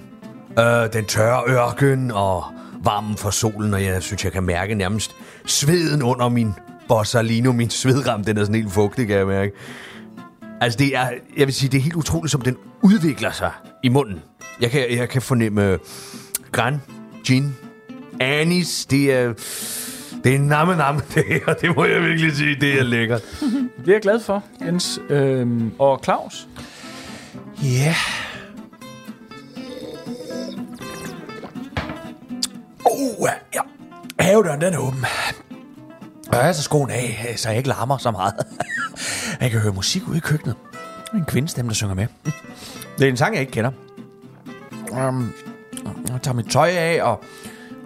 [0.59, 2.43] Øh, den tørre ørken og
[2.83, 6.53] varmen fra solen, og jeg synes, jeg kan mærke nærmest sveden under min
[6.89, 7.51] Borsalino.
[7.51, 9.51] Min svedram, den er sådan helt fugtig, kan jeg mærke.
[10.61, 13.51] Altså, det er, jeg vil sige, det er helt utroligt, som den udvikler sig
[13.83, 14.21] i munden.
[14.61, 15.79] Jeg kan, jeg kan fornemme
[16.51, 16.81] gran,
[17.25, 17.55] gin,
[18.19, 19.33] anis, det er...
[20.23, 21.53] Det er namme namme, det her.
[21.53, 23.21] Det må jeg virkelig sige, det er lækkert.
[23.85, 24.99] Det er jeg glad for, Jens.
[25.09, 26.47] Øhm, og Claus?
[27.63, 27.95] Ja.
[32.85, 33.61] Uh, ja.
[34.19, 35.05] Havedøren, den er åben.
[36.29, 38.33] Og jeg så altså skoen af, så jeg ikke larmer så meget.
[39.41, 40.55] jeg kan høre musik ude i køkkenet.
[41.13, 42.07] En kvindestemme, der synger med.
[42.97, 43.71] Det er en sang, jeg ikke kender.
[44.91, 45.33] Um,
[46.09, 47.11] jeg tager mit tøj af, og,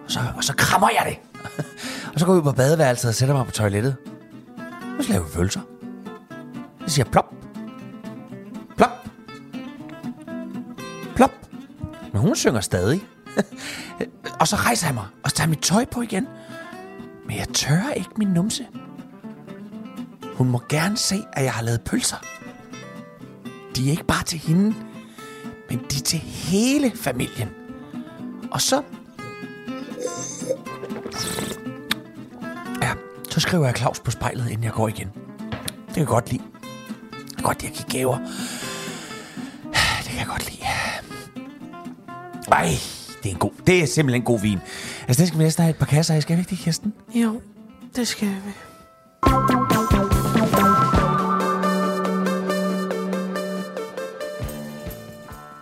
[0.05, 1.41] og, så, og så krammer jeg det.
[2.13, 3.95] og så går jeg ud på badeværelset og sætter mig på toilettet.
[4.97, 5.61] Og så laver jeg følelser.
[6.87, 7.33] Så siger plop.
[8.77, 9.07] Plop.
[11.15, 11.31] Plop.
[12.11, 13.03] Men hun synger stadig.
[14.39, 16.27] og så rejser jeg mig, og så tager mit tøj på igen.
[17.25, 18.67] Men jeg tør ikke min numse.
[20.33, 22.17] Hun må gerne se, at jeg har lavet pølser.
[23.75, 24.75] De er ikke bare til hende,
[25.69, 27.49] men de er til hele familien.
[28.51, 28.81] Og så...
[32.81, 32.93] Ja,
[33.29, 35.07] så skriver jeg Claus på spejlet, inden jeg går igen.
[35.87, 36.43] Det kan jeg godt lide.
[37.11, 38.17] Det kan godt, at jeg gaver.
[40.03, 40.63] Det kan jeg godt lide.
[42.51, 42.69] Ej,
[43.23, 43.51] det er en god...
[43.67, 44.59] Det er simpelthen en god vin.
[45.07, 46.21] Altså, den skal vi næsten have et par kasser af.
[46.21, 46.93] Skal vi ikke det, Kirsten?
[47.15, 47.41] Jo,
[47.95, 48.51] det skal vi.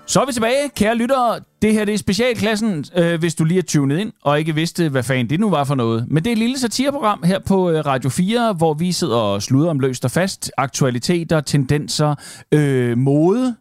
[0.07, 1.39] Så er vi tilbage, kære lyttere.
[1.61, 4.89] Det her det er specialklassen, øh, hvis du lige er tunet ind og ikke vidste,
[4.89, 6.05] hvad fanden det nu var for noget.
[6.09, 9.41] Men det er et lille satireprogram her på øh, Radio 4, hvor vi sidder og
[9.41, 10.51] sluder om løst og fast.
[10.57, 12.15] Aktualiteter, tendenser,
[12.51, 13.55] øh, mode.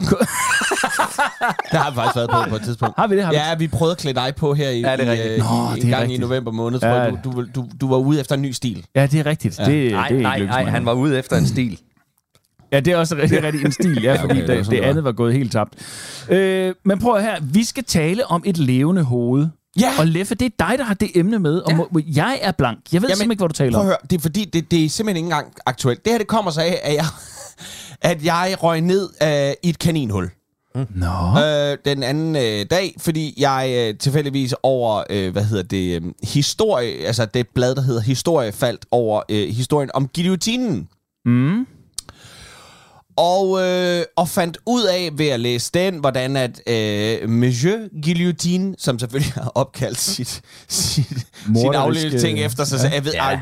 [1.70, 2.94] Det har vi faktisk været på på et tidspunkt.
[2.98, 3.24] Har vi det?
[3.24, 5.34] Har vi Ja, vi prøvede at klæde dig på her i, Ja, det er i,
[5.34, 5.44] øh, Nå,
[5.76, 6.20] i, det er en gang i rigtigt.
[6.20, 6.80] november måned.
[6.80, 6.94] Tror Ja.
[7.02, 8.86] jeg, du, du, du, du var ude efter en ny stil.
[8.94, 9.58] Ja, det er rigtigt.
[9.58, 9.64] Ja.
[9.64, 11.78] Det, Nej, det er nej, nej, han var ude efter en stil.
[12.72, 14.82] Ja, det er også rigtig, rigtig en stil, ja, fordi okay, okay, det det, det
[14.82, 15.74] det andet var gået helt tabt.
[16.28, 19.46] Øh, men prøv her, vi skal tale om et levende hoved.
[19.80, 19.90] Ja.
[19.98, 21.76] Og Leffe, det er dig, der har det emne med, og Ja.
[21.76, 22.78] må, jeg er blank.
[22.92, 23.86] Jeg ved Jamen, simpelthen ikke, hvad du taler Prøv at om.
[23.86, 26.04] høre, det er fordi, det, det er simpelthen ikke engang aktuelt.
[26.04, 27.04] Det her, det kommer så af, at jeg,
[28.00, 30.30] at jeg røg ned øh, i et kaninhul.
[30.74, 31.40] Nå.
[31.40, 36.12] øh, den anden øh, dag, fordi jeg øh, tilfældigvis over, øh, hvad hedder det, øh,
[36.22, 40.88] historie, altså det blad, der hedder Historie, faldt over øh, historien om guillotinen.
[41.24, 41.66] Mm.
[43.16, 48.74] Og, øh, og fandt ud af ved at læse den, hvordan at øh, Monsieur Guillotine,
[48.78, 51.06] som selvfølgelig har opkaldt sit, sit,
[51.56, 52.94] sin afledte ting efter sig, ja.
[52.94, 53.18] jeg, ved, Ja.
[53.22, 53.38] ej,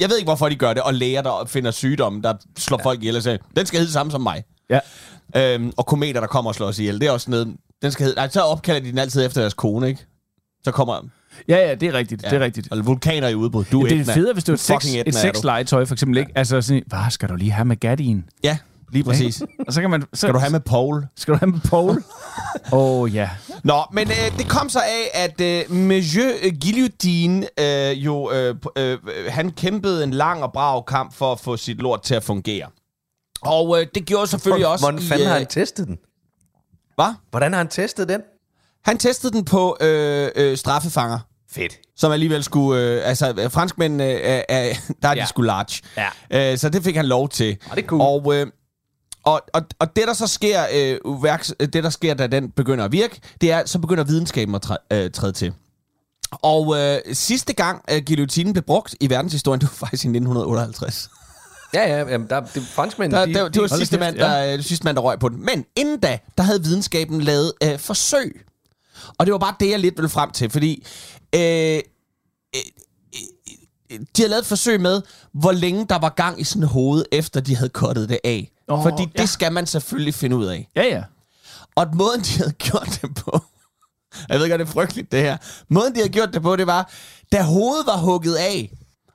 [0.00, 2.84] jeg ved ikke, hvorfor de gør det, og læger, der finder sygdomme, der slår ja.
[2.84, 4.42] folk ihjel og siger, den skal hedde samme som mig.
[4.70, 4.80] Ja.
[5.36, 7.00] Øhm, og kometer, der kommer og slår os ihjel.
[7.00, 7.56] Det er også noget...
[7.82, 10.06] Den skal hedde, nej, så opkalder de den altid efter deres kone, ikke?
[10.64, 11.00] Så kommer...
[11.48, 12.22] Ja, ja, det er rigtigt.
[12.22, 12.30] Ja.
[12.30, 12.68] Det er rigtigt.
[12.72, 13.64] Og vulkaner i udbrud.
[13.72, 16.18] Du Ja, det er federe, hvis det var et, sex, et er sexlegetøj, for eksempel.
[16.18, 16.32] Ikke?
[16.34, 18.24] Altså sådan, hvad skal du lige have med Gaddien?
[18.44, 18.58] Ja,
[18.94, 19.42] lige præcis.
[19.66, 20.02] Og så kan man...
[20.02, 21.06] Så, Skal du have med Paul?
[21.16, 21.90] Skal du have med Paul?
[22.72, 23.30] Åh, oh, ja.
[23.64, 26.30] Nå, men øh, det kom så af, at øh, Monsieur
[26.60, 28.32] Guillotine øh, jo...
[28.32, 32.02] Øh, p- øh, han kæmpede en lang og brav kamp for at få sit lort
[32.02, 32.66] til at fungere.
[33.42, 35.06] Og øh, det gjorde selvfølgelig også Hvordan i...
[35.06, 35.98] fanden har øh, han testet den?
[36.94, 37.14] Hvad?
[37.30, 38.20] Hvordan har han testet den?
[38.84, 41.18] Han testede den på øh, øh, straffefanger.
[41.52, 41.78] Fedt.
[41.96, 42.80] som alligevel skulle...
[42.82, 45.24] Øh, altså, øh, franskmændene, øh, øh, der er de Ja.
[45.26, 45.82] sgu large.
[46.30, 46.52] Ja.
[46.52, 47.56] Øh, så det fik han lov til.
[47.70, 48.00] Ah, det er cool.
[48.00, 48.46] Og, øh,
[49.24, 52.84] og, og, og det, der så sker, øh, værks, det, der sker, da den begynder
[52.84, 55.52] at virke, det er, så begynder videnskaben at træ, øh, træde til.
[56.32, 61.10] Og øh, sidste gang, øh, guillotinen blev brugt i verdenshistorien, det var faktisk i 1958.
[61.74, 64.16] Ja, ja, jamen, der, det, franskmænd, Der, de, der, det var hold da sidste mand,
[64.16, 64.60] der, ja.
[64.60, 65.44] sidste mand, der røg på den.
[65.44, 68.46] Men inden da, der havde videnskaben lavet øh, forsøg.
[69.18, 70.86] Og det var bare det, jeg lidt ville frem til, fordi
[71.34, 71.80] øh, øh,
[73.90, 77.04] øh, de havde lavet et forsøg med, hvor længe der var gang i sådan hoved,
[77.12, 78.50] efter de havde kottet det af.
[78.68, 79.22] Oh, fordi ja.
[79.22, 80.68] det skal man selvfølgelig finde ud af.
[80.76, 81.02] Ja, ja.
[81.76, 83.40] Og måden, de havde gjort det på...
[84.28, 85.36] Jeg ved ikke, om det er frygteligt, det her.
[85.68, 86.90] Måden, de havde gjort det på, det var,
[87.32, 88.70] da hovedet var hugget af,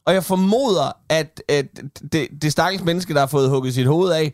[0.05, 1.65] og jeg formoder, at, at
[2.11, 4.31] det, det stakkels menneske, der har fået hugget sit hoved af,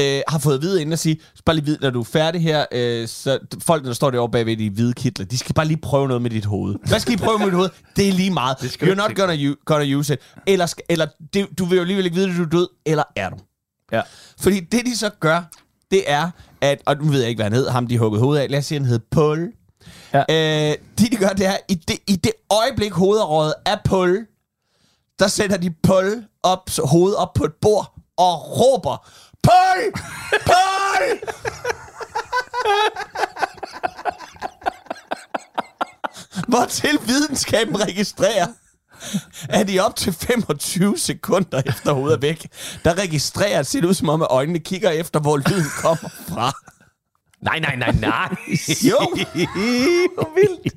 [0.00, 2.04] øh, har fået at vide inden at sige, "Så bare lige vide, når du er
[2.04, 5.66] færdig her, øh, så folk, der står derovre bagved de hvide kitler, de skal bare
[5.66, 6.74] lige prøve noget med dit hoved.
[6.88, 7.70] Hvad skal I prøve med dit hoved?
[7.96, 8.56] Det er lige meget.
[8.56, 10.20] You're not gonna, u- gonna use it.
[10.46, 13.04] Eller, skal, eller det, du vil jo alligevel ikke vide, at du er død, eller
[13.16, 13.36] er du?
[13.92, 14.02] Ja.
[14.40, 15.42] Fordi det, de så gør,
[15.90, 18.42] det er, at, og nu ved jeg ikke, hvad han hed, ham de huggede hovedet
[18.42, 19.52] af, lad os sige, han hed Paul.
[20.12, 20.20] Ja.
[20.30, 24.26] Øh, det, de gør, det er, i det, i det øjeblik, hovedet er Paul,
[25.18, 29.08] der sætter de Paul op, så hovedet op på et bord, og råber,
[29.42, 29.92] Paul!
[30.46, 31.20] Paul!
[36.48, 38.46] Hvortil videnskaben registrerer,
[39.48, 42.48] at i op til 25 sekunder efter hovedet er væk,
[42.84, 46.52] der registrerer det, det ud som om, at øjnene kigger efter, hvor lyden kommer fra.
[47.42, 48.28] Nej, nej, nej, nej.
[48.90, 48.98] Jo.
[50.14, 50.74] Hvor vildt.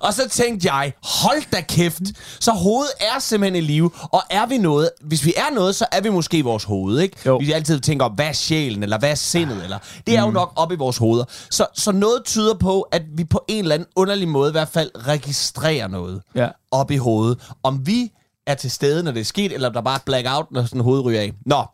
[0.00, 2.02] Og så tænkte jeg, hold da kæft.
[2.40, 3.90] Så hovedet er simpelthen i live.
[4.12, 7.00] Og er vi noget, hvis vi er noget, så er vi måske i vores hoved,
[7.00, 7.16] ikke?
[7.26, 7.36] Jo.
[7.36, 9.78] Vi altid tænker, hvad er sjælen, eller hvad er sindet, eller...
[10.06, 11.24] Det er jo nok op i vores hoveder.
[11.50, 14.68] Så, så noget tyder på, at vi på en eller anden underlig måde i hvert
[14.68, 16.48] fald registrerer noget Ja.
[16.70, 17.38] op i hovedet.
[17.62, 18.10] Om vi
[18.46, 20.80] er til stede, når det er sket, eller om der bare er blackout, når sådan
[20.80, 21.32] en hoved ryger af.
[21.46, 21.64] Nå.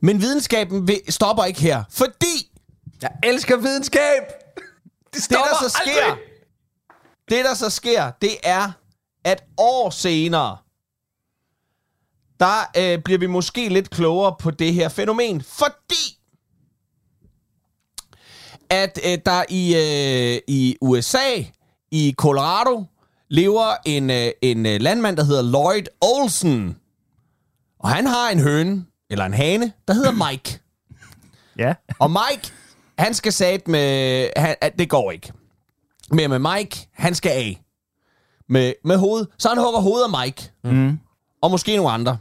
[0.00, 2.50] Men videnskaben vil- stopper ikke her, fordi
[3.02, 4.00] Jeg elsker videnskab.
[5.14, 6.18] Det det, der så sker, aldrig.
[7.30, 8.72] Det, der så sker, det er,
[9.24, 10.56] at år senere,
[12.40, 16.18] der øh, bliver vi måske lidt klogere på det her fænomen, fordi
[18.70, 21.42] at øh, der i, øh, i USA,
[21.90, 22.84] i Colorado,
[23.28, 26.76] lever en, øh, en øh, landmand, der hedder Lloyd Olsen.
[27.78, 30.60] Og han har en høne, eller en hane, der hedder Mike.
[31.58, 31.74] Ja.
[31.98, 32.52] Og Mike,
[32.98, 34.28] han skal sat med...
[34.36, 35.32] Han, at det går ikke.
[36.10, 37.62] Men med Mike, han skal af.
[38.48, 39.28] Med, med hovedet.
[39.38, 40.50] Så han hugger hovedet af Mike.
[40.64, 40.98] Mm.
[41.42, 42.18] Og måske nogle andre.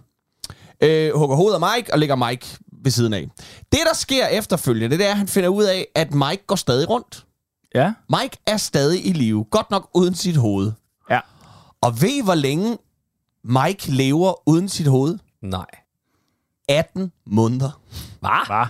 [0.82, 3.30] Øh, hugger hovedet af Mike og lægger Mike ved siden af.
[3.72, 6.90] Det, der sker efterfølgende, det er, at han finder ud af, at Mike går stadig
[6.90, 7.26] rundt.
[7.76, 7.94] Ja.
[8.10, 9.44] Mike er stadig i live.
[9.52, 10.72] Godt nok uden sit hoved.
[11.10, 11.20] Ja.
[11.82, 12.78] Og ved I, hvor længe
[13.44, 15.20] Mike lever uden sit hoved?
[15.42, 15.66] Nej.
[16.70, 17.82] 18 måneder.
[18.20, 18.66] Hvad?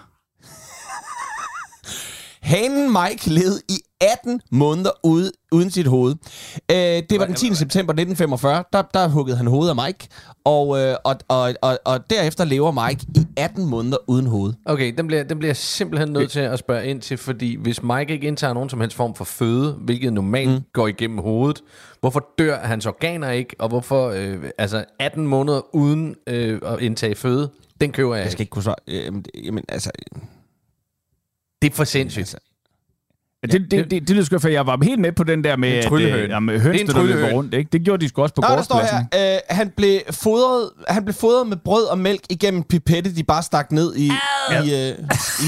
[2.41, 6.15] Hanen Mike levede i 18 måneder ude, uden sit hoved.
[6.71, 7.55] Øh, det var den 10.
[7.55, 8.63] september 1945.
[8.73, 10.07] Der, der huggede han hovedet af Mike.
[10.43, 14.53] Og, øh, og, og, og, og derefter lever Mike i 18 måneder uden hoved.
[14.65, 17.83] Okay, den bliver, den bliver jeg simpelthen nødt til at spørge ind til, fordi hvis
[17.83, 20.61] Mike ikke indtager nogen som helst form for føde, hvilket normalt mm.
[20.73, 21.61] går igennem hovedet,
[21.99, 27.15] hvorfor dør hans organer ikke, og hvorfor øh, altså 18 måneder uden øh, at indtage
[27.15, 27.49] føde,
[27.81, 28.31] den køber jeg, Jeg ikke.
[28.31, 28.75] skal ikke kunne svare.
[28.87, 29.11] Øh,
[29.45, 29.91] jamen altså...
[31.61, 32.19] Det er for sindssygt.
[32.19, 32.37] altså
[33.43, 35.55] Ja, det, det, det, det lyder sgu, for jeg var helt med på den der
[35.55, 37.53] med, En at, øh, jamen, Det er høns, en der løber rundt.
[37.53, 37.69] Ikke?
[37.71, 39.07] Det gjorde de sgu også på Nå, der står gårdspladsen.
[39.13, 43.23] her, øh, han, blev fodret, han blev fodret med brød og mælk igennem pipette, de
[43.23, 44.05] bare stak ned i...
[44.05, 44.89] i, øh,
[45.41, 45.47] i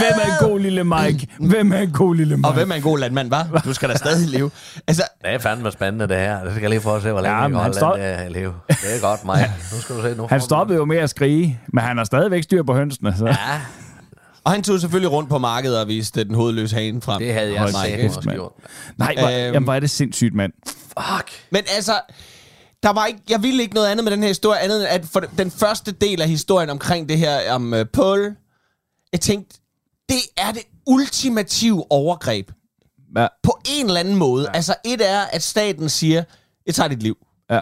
[0.00, 1.26] Hvem er en god lille Mike?
[1.40, 2.48] Hvem er en god lille Mike?
[2.48, 3.62] og hvem er en god landmand, var?
[3.64, 4.50] Du skal da stadig leve.
[4.86, 6.42] Altså, Det er fandme spændende det her.
[6.44, 8.00] Det skal jeg lige prøve at se, hvor længe Ja, ja, jeg han kan den
[8.00, 8.54] der leve.
[8.68, 9.52] Det er godt, mig.
[9.74, 10.14] Nu skal du se.
[10.16, 13.14] Nu Han stoppede jo med at skrige, men han har stadigvæk styr på hønsene.
[13.18, 13.26] Så.
[13.26, 13.34] Ja,
[14.44, 17.18] og han tog selvfølgelig rundt på markedet og viste den hovedløse hane frem.
[17.22, 18.36] det havde jeg sagt også mand.
[18.36, 18.52] gjort.
[18.96, 19.34] Nej, hvor, Øhm.
[19.54, 20.52] jamen, hvor er det sindssygt, mand.
[20.66, 21.30] Fuck.
[21.50, 22.00] Men altså,
[22.82, 25.04] der var ikke, jeg ville ikke noget andet med den her historie, andet end at
[25.04, 28.36] for den første del af historien omkring det her om uh, Paul,
[29.12, 29.56] jeg tænkte,
[30.08, 32.50] det er det ultimative overgreb.
[33.16, 33.26] Ja.
[33.42, 34.44] På en eller anden måde.
[34.50, 34.56] Ja.
[34.56, 36.24] Altså, et er, at staten siger,
[36.66, 37.16] jeg tager dit liv.
[37.50, 37.60] Ja.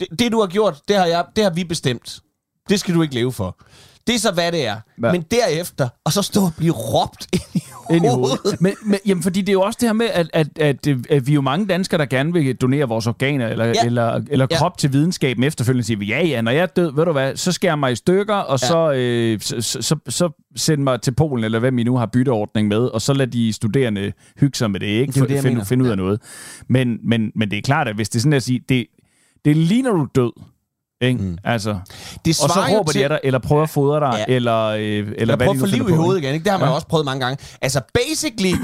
[0.00, 2.20] Det, det du har gjort, det har, jeg, det har vi bestemt.
[2.68, 3.56] Det skal du ikke leve for.
[4.06, 4.76] Det er så, hvad det er.
[5.02, 5.06] Ja.
[5.06, 5.12] Ja.
[5.12, 8.38] Men derefter, og så stå og blive råbt ind i Ind i hovedet.
[8.44, 8.60] hovedet.
[8.60, 11.26] Men, men, jamen, fordi det er jo også det her med, at, at, at, at
[11.26, 13.72] vi er jo mange danskere, der gerne vil donere vores organer eller, ja.
[13.82, 13.86] Ja.
[13.86, 14.56] eller, eller Ja.
[14.58, 15.86] krop til videnskaben efterfølgende.
[15.86, 17.96] Siger vi, ja, ja, når jeg er død, ved du hvad, så skærer mig i
[17.96, 18.66] stykker, og ja.
[18.66, 22.68] så, øh, så, så, så, send mig til Polen, eller hvem I nu har bytteordning
[22.68, 25.12] med, og så lad de studerende hygge sig med det, ikke?
[25.12, 26.20] Det er det, jeg finde ud af noget.
[26.68, 28.86] Men, men, men det er klart, at hvis det er sådan at sige, det,
[29.44, 30.32] det er lige når du er død,
[31.00, 31.22] ikke?
[31.22, 31.38] Mm.
[31.44, 31.70] Altså,
[32.24, 34.34] Det og så råber de til- af dig, eller prøver at fodre dig, Ja.
[34.34, 36.44] eller, øh, eller Eller hvad prøv de at få liv i hovedet igen, ikke?
[36.44, 36.74] Det har man Ja.
[36.74, 37.44] også prøvet mange gange.
[37.62, 38.54] Altså, basically,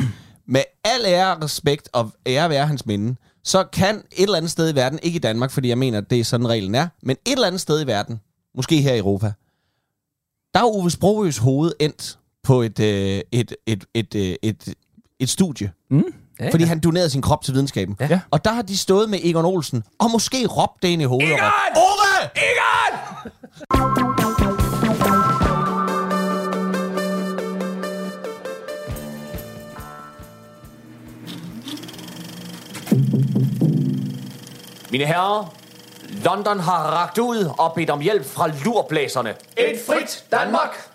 [0.48, 4.50] med al ære og respekt, og ære være hans minde, så kan et eller andet
[4.50, 6.88] sted i verden, ikke i Danmark, fordi jeg mener, at det er sådan reglen er,
[7.02, 8.20] men et eller andet sted i verden,
[8.56, 9.32] måske her i Europa,
[10.54, 14.74] der er Ove Sprogøs hoved endt på et, øh, et, et, et, et, øh, et,
[15.20, 15.70] et studie.
[15.90, 16.02] Mm.
[16.40, 17.96] Ja, Fordi han donerede sin krop til videnskaben.
[18.00, 18.20] Ja.
[18.30, 21.32] Og der har de stået med Egon Olsen, og måske råbt det ind i hovedet.
[21.32, 21.50] Egon!
[21.76, 22.30] Ove!
[22.36, 23.00] Egon!
[34.90, 35.54] Mine herrer,
[36.24, 39.30] London har ragt ud og bedt om hjælp fra lurblæserne.
[39.56, 40.93] Et frit Danmark!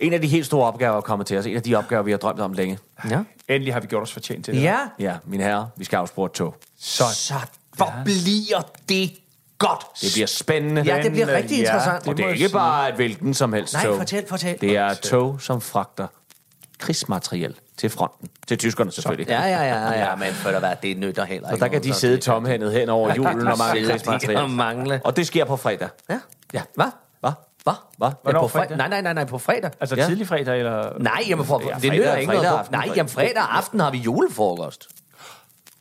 [0.00, 1.46] En af de helt store opgaver er kommet til os.
[1.46, 2.78] En af de opgaver, vi har drømt om længe.
[3.10, 3.20] Ja.
[3.48, 4.62] Endelig har vi gjort os fortjent til det.
[4.62, 4.78] Ja.
[4.98, 6.54] Ja, mine herrer, vi skal afspore et tog.
[6.78, 7.34] Så Så
[7.76, 9.12] hvor bliver det
[9.58, 9.84] godt?
[10.00, 10.82] Det bliver spændende.
[10.82, 12.08] Ja, det bliver rigtig ja, interessant.
[12.08, 13.96] Og det er ikke jeg bare et hvilken som helst Nej, tog.
[13.96, 14.60] fortæl, fortæl.
[14.60, 16.06] Det er et tog, som fragter
[16.78, 18.28] krigsmateriel til fronten.
[18.48, 19.28] Til tyskerne selvfølgelig.
[19.28, 21.62] Ja, ja, ja, ja, men for at være, det nytter heller Og ikke.
[21.64, 24.36] der kan de sidde det- tomhændet hen over julen og mangle krigsmateriel.
[24.38, 25.00] og mangle.
[25.04, 25.88] Og det sker på fredag.
[26.10, 26.18] Ja.
[26.52, 26.62] Ja.
[26.74, 26.86] Hvad?
[27.64, 27.74] Hvad?
[27.98, 28.32] Hvad?
[28.34, 28.76] Ja, på fredag?
[28.76, 29.70] Nej, nej, nej, nej, på fredag.
[29.80, 30.06] Altså Ja.
[30.06, 30.98] tidlig fredag, eller...
[30.98, 32.58] Nej, jamen for, Ja, det fredag- nytter ikke fredag noget.
[32.58, 32.74] aften.
[32.74, 34.88] Nej, jamen fredag aften har vi julefrokost.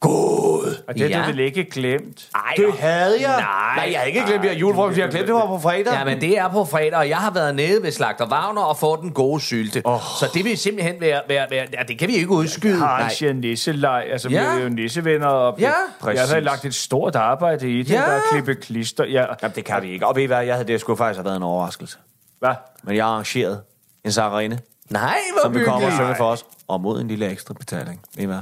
[0.01, 1.21] Og det har Ja.
[1.25, 2.29] du vel ikke glemt?
[2.35, 3.37] Ej, Det havde jeg.
[3.39, 3.75] Nej.
[3.75, 4.97] Nej, jeg har ikke glemt, at jeg julefrokost.
[4.97, 5.93] Jeg har glemt, det var på fredag.
[5.93, 8.77] Ja, men det er på fredag, og jeg har været nede ved Slagter Wagner og
[8.77, 9.81] fået den gode sylte.
[9.85, 9.99] Oh.
[10.19, 12.79] Så det vil simpelthen være, være, være ja, det kan vi ikke udskyde.
[12.79, 13.01] Nej.
[13.01, 14.53] Hansje Nisselej, altså Ja.
[14.55, 15.27] vi er jo nissevenner.
[15.27, 15.65] Og Ja.
[15.67, 16.31] Jeg Præcis.
[16.31, 17.95] har lagt et stort arbejde i det, Ja.
[17.97, 19.05] der er klippe klister.
[19.05, 19.25] Ja.
[19.41, 20.07] Jamen, det kan vi ikke.
[20.07, 21.97] Og ved I hvad, jeg havde det skulle faktisk have været en overraskelse.
[22.39, 22.53] Hvad?
[22.83, 23.61] Men jeg har arrangeret
[24.05, 24.59] en sangerinde,
[24.89, 25.95] Nej, hvor som vil komme og hyggeligt.
[26.07, 26.45] synge for os.
[26.67, 28.01] Og mod en lille ekstra betaling.
[28.15, 28.37] Ved I hvad?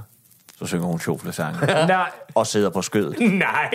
[0.59, 1.65] Så synger hun sjoflesange.
[1.87, 2.09] Nej.
[2.35, 3.15] og sidder på skødet.
[3.19, 3.69] Nej.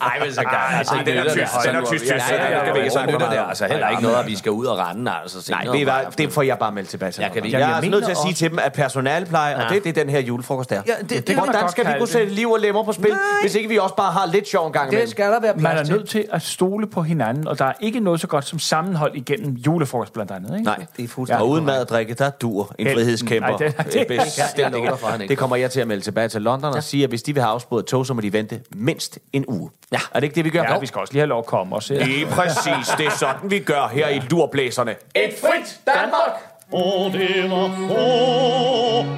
[0.00, 1.62] Ej, men så kan altså, den er tysk, det.
[1.64, 3.48] den er Den ja, skal vi ikke snakke det om.
[3.48, 5.50] altså heller ikke noget, at vi skal ud og rende, altså.
[5.50, 7.22] Nej, ved hvad, det får jeg bare meldt tilbage til.
[7.22, 9.62] Jeg kan jeg er jeg altså nødt til at sige til dem, at personalpleje, og
[9.70, 10.82] det, det er den her julefrokost der.
[10.86, 12.08] Ja, det- det kan man Hvordan skal vi kunne det.
[12.08, 13.18] sætte liv og lemmer på spil, Nej.
[13.42, 15.10] hvis ikke vi også bare har lidt sjov en gang Det imellem?
[15.10, 17.72] skal der være Man er plads nødt til at stole på hinanden, og der er
[17.80, 20.50] ikke noget så godt som sammenhold igennem julefrokost blandt andet.
[20.54, 20.64] Ikke?
[20.64, 23.48] Nej, Det er fuldstændig og uden mad og drikke, der dur en frihedskæmper.
[23.48, 24.74] Nej, det- det- bestemt det kan
[25.12, 27.22] jeg ikke Det kommer jeg til at melde tilbage til London og sige, at hvis
[27.22, 29.70] de vil have afsporet et tog, så må de vente mindst en uge.
[29.92, 29.98] Ja.
[30.12, 30.62] Er det ikke det, vi gør?
[30.62, 31.94] Ja, vi skal også lige have lov at komme og se.
[31.94, 32.88] Lige præcis.
[32.98, 34.90] Det er sådan, vi gør her i Lurblæserne.
[34.90, 36.34] Et frit Danmark!
[36.72, 37.94] Og det var få,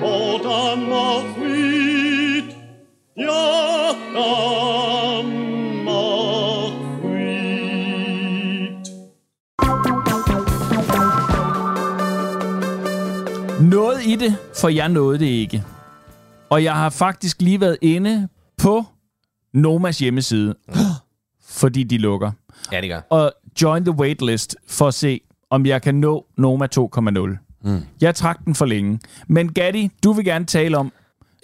[0.07, 2.57] og Danmark frit.
[3.17, 3.33] Ja,
[4.15, 5.15] Danmark
[7.01, 7.35] frit.
[13.71, 15.63] Noget i det, for jeg nåede det ikke.
[16.51, 18.29] Og jeg har faktisk lige været inde
[18.59, 18.85] på
[19.55, 20.55] Nomas hjemmeside,
[21.49, 22.31] fordi de lukker.
[22.73, 23.01] Ja, det gør.
[23.11, 27.69] Og join the waitlist for at se, om jeg kan nå Noma 2.0.
[27.71, 27.81] Mm.
[28.01, 29.01] Jeg trak den for længe.
[29.27, 30.93] Men Gatti, du vil gerne tale om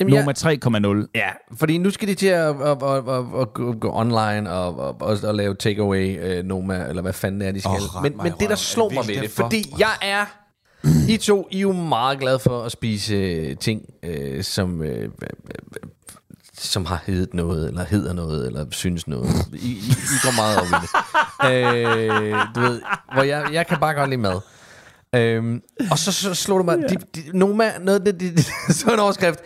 [0.01, 1.11] Jamen, jeg- Noma 3.0.
[1.15, 4.79] Ja, fordi nu skal de til at, at, at, at, at gå, gå online og,
[4.79, 7.71] og, og, og lave takeaway uh, Noma, eller hvad fanden det er, de skal.
[7.71, 10.25] Åh, ret men mig men det, der slår mig det ved det, fordi jeg er...
[11.09, 14.99] I to, I er jo meget glade for at spise øh, ting, øh, som, øh,
[14.99, 15.91] øh, øh,
[16.59, 19.31] som har heddet noget, eller hedder noget, eller synes noget.
[19.53, 20.91] I, I, I går meget op i det.
[21.53, 22.81] øh, du ved,
[23.13, 24.41] hvor jeg, jeg kan bare godt lide mad.
[25.15, 28.93] Øhm, og så, så slog du mig, de, de, Noma, noget, de, de, de, så
[28.93, 29.41] en overskrift,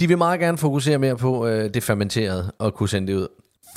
[0.00, 3.28] de vil meget gerne fokusere mere på øh, det fermenterede, og kunne sende det ud.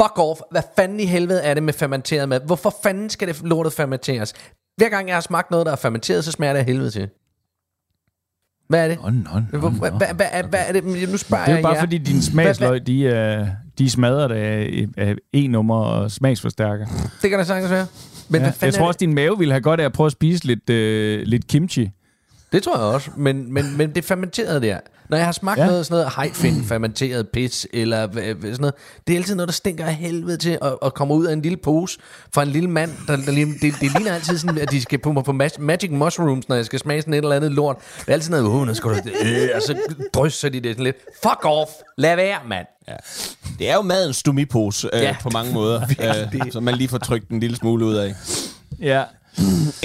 [0.02, 2.40] Fuck off, hvad fanden i helvede er det med fermenteret mad?
[2.46, 4.34] Hvorfor fanden skal det lortet fermenteres?
[4.78, 7.10] Hver gang jeg har smagt noget, der er fermenteret, så smager det af helvede til.
[8.68, 8.98] Hvad er det?
[9.04, 9.76] Nå, nå, nå, Hvor- nå.
[9.76, 10.84] Hvad, hvad, hvad, hvad er det?
[11.10, 11.80] Nu spørger Det er jeg jo bare jer.
[11.80, 16.86] fordi, dine smagsløg, de er, de er smadret af, af E-nummer og smagsforstærker.
[17.22, 17.88] Det kan da sagtens være.
[18.30, 18.52] Men Ja.
[18.52, 20.70] hvad Jeg tror også, din mave ville have godt af at prøve at spise lidt,
[20.70, 21.90] øh, lidt kimchi.
[22.52, 24.80] Det tror jeg også, men, men, men det fermenterede der.
[25.10, 25.66] Når jeg har smagt Ja.
[25.66, 28.74] noget sådan noget hejfin, fermenteret pis, eller sådan noget,
[29.08, 31.42] det er altid noget, der stinker af helvede til, og, og kommer ud af en
[31.42, 32.00] lille pose
[32.34, 32.92] fra en lille mand.
[33.08, 35.92] Der, der, det, det ligner altid sådan, at de skal på mig på ma- magic
[35.92, 37.76] mushrooms, når jeg skal smage sådan et eller andet lort.
[38.00, 39.78] Det er altid noget, uh, nu skal du, øh, og så
[40.14, 40.98] drysser de det sådan lidt.
[41.24, 42.68] Fuck off, lad være, mand.
[42.88, 42.96] Ja.
[43.60, 45.16] Det er jo madens stomipose øh, Ja.
[45.22, 45.82] på mange måder,
[46.46, 48.16] øh, som man lige får trykt en lille smule ud af.
[48.80, 49.04] Ja.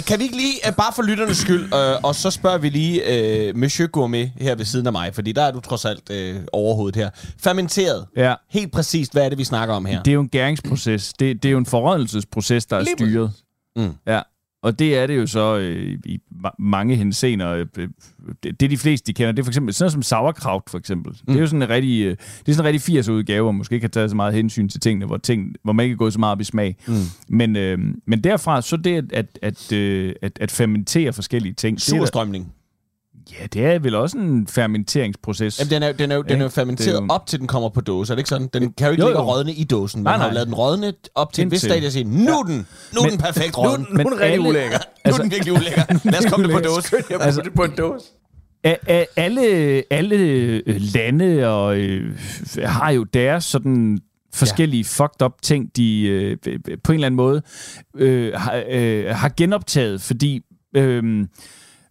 [0.06, 3.50] Kan vi ikke lige, uh, bare for lytternes skyld, uh, og så spørger vi lige
[3.50, 6.42] uh, Monsieur Gourmet her ved siden af mig, fordi der er du trods alt uh,
[6.52, 7.10] overhovedet her.
[7.40, 8.06] Fermenteret.
[8.16, 8.34] Ja.
[8.50, 10.02] Helt præcist, hvad er det, vi snakker om her?
[10.02, 11.12] Det er jo en gæringsproces.
[11.12, 13.32] Det, det er jo en forrådnelsesproces, der er Lige styret.
[13.76, 13.92] Mm.
[14.06, 14.20] Ja.
[14.62, 17.50] Og det er det jo så øh, i ma- mange henseender.
[17.50, 17.88] Øh, øh,
[18.42, 20.78] det, det, de fleste, de kender, det er for eksempel sådan noget som sauerkraut, for
[20.78, 21.12] eksempel.
[21.12, 21.26] Mm.
[21.26, 23.52] Det er jo sådan en rigtig, øh, det er sådan en rigtig 80 udgave, hvor
[23.52, 25.94] man måske ikke har taget så meget hensyn til tingene, hvor, ting, hvor man ikke
[25.94, 26.76] er gået så meget op i smag.
[26.86, 26.94] Mm.
[27.28, 31.80] Men, øh, men derfra, så det at, at, at, øh, at, at fermentere forskellige ting.
[31.80, 32.52] Surstrømning.
[33.32, 35.58] Ja, det er vel også en fermenteringsproces.
[35.58, 37.38] Jamen, den er, den er, jo- den er jo fermenteret Det er jo- op til
[37.40, 38.48] den kommer på dåse, er det ikke sådan?
[38.54, 40.02] Den kan jo ikke Jo, ligge rådne i dåsen.
[40.02, 40.34] Nej, Man har jo nej.
[40.34, 41.70] lavet den rådne op til en vis Indtil.
[41.70, 43.84] stadie og sige, nu er den, nu er Men- den perfekt Nu, er rådden.
[43.86, 44.78] den- nu er den rigtig alle- ulækker.
[45.06, 45.82] Nu er den virkelig ulækker.
[46.12, 46.96] Lad os komme det på dåse.
[47.20, 48.06] Altså, det på en dåse.
[48.64, 50.62] A- a- alle, alle øh,
[50.94, 52.16] lande og, øh,
[52.64, 53.98] har jo deres sådan
[54.34, 55.04] forskellige ja.
[55.04, 56.36] fucked up ting, de øh,
[56.84, 57.42] på en eller anden måde
[57.96, 60.40] øh, har, øh, har genoptaget, fordi
[60.76, 61.26] øh,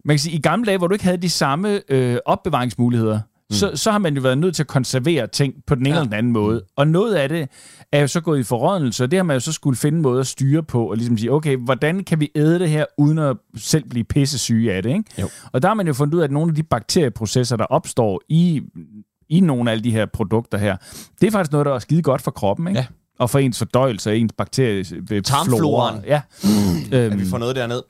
[0.04, 3.54] man kan sige, i gamle dage, hvor du ikke havde de samme øh, opbevaringsmuligheder, mm.
[3.54, 6.00] så, så har man jo været nødt til at konservere ting på den ene ja.
[6.00, 6.62] eller den anden måde.
[6.76, 7.48] Og noget af det
[7.92, 10.02] er jo så gået i forrådnelse, og det har man jo så skulle finde en
[10.02, 13.18] måde at styre på, og ligesom sige, okay, hvordan kan vi æde det her, uden
[13.18, 15.04] at selv blive pissesyge af det, ikke?
[15.20, 15.28] Jo.
[15.52, 18.20] Og der har man jo fundet ud af, at nogle af de bakterieprocesser, der opstår
[18.28, 18.62] i,
[19.28, 20.76] i nogle af alle de her produkter her,
[21.20, 22.80] det er faktisk noget, der er skide godt for kroppen, ikke?
[22.80, 22.86] Ja.
[23.18, 25.20] Og for ens fordøjelse og ens bakterieflora.
[25.20, 26.04] Tarmfloraen.
[26.06, 26.20] Ja.
[26.92, 27.82] At vi får noget derned.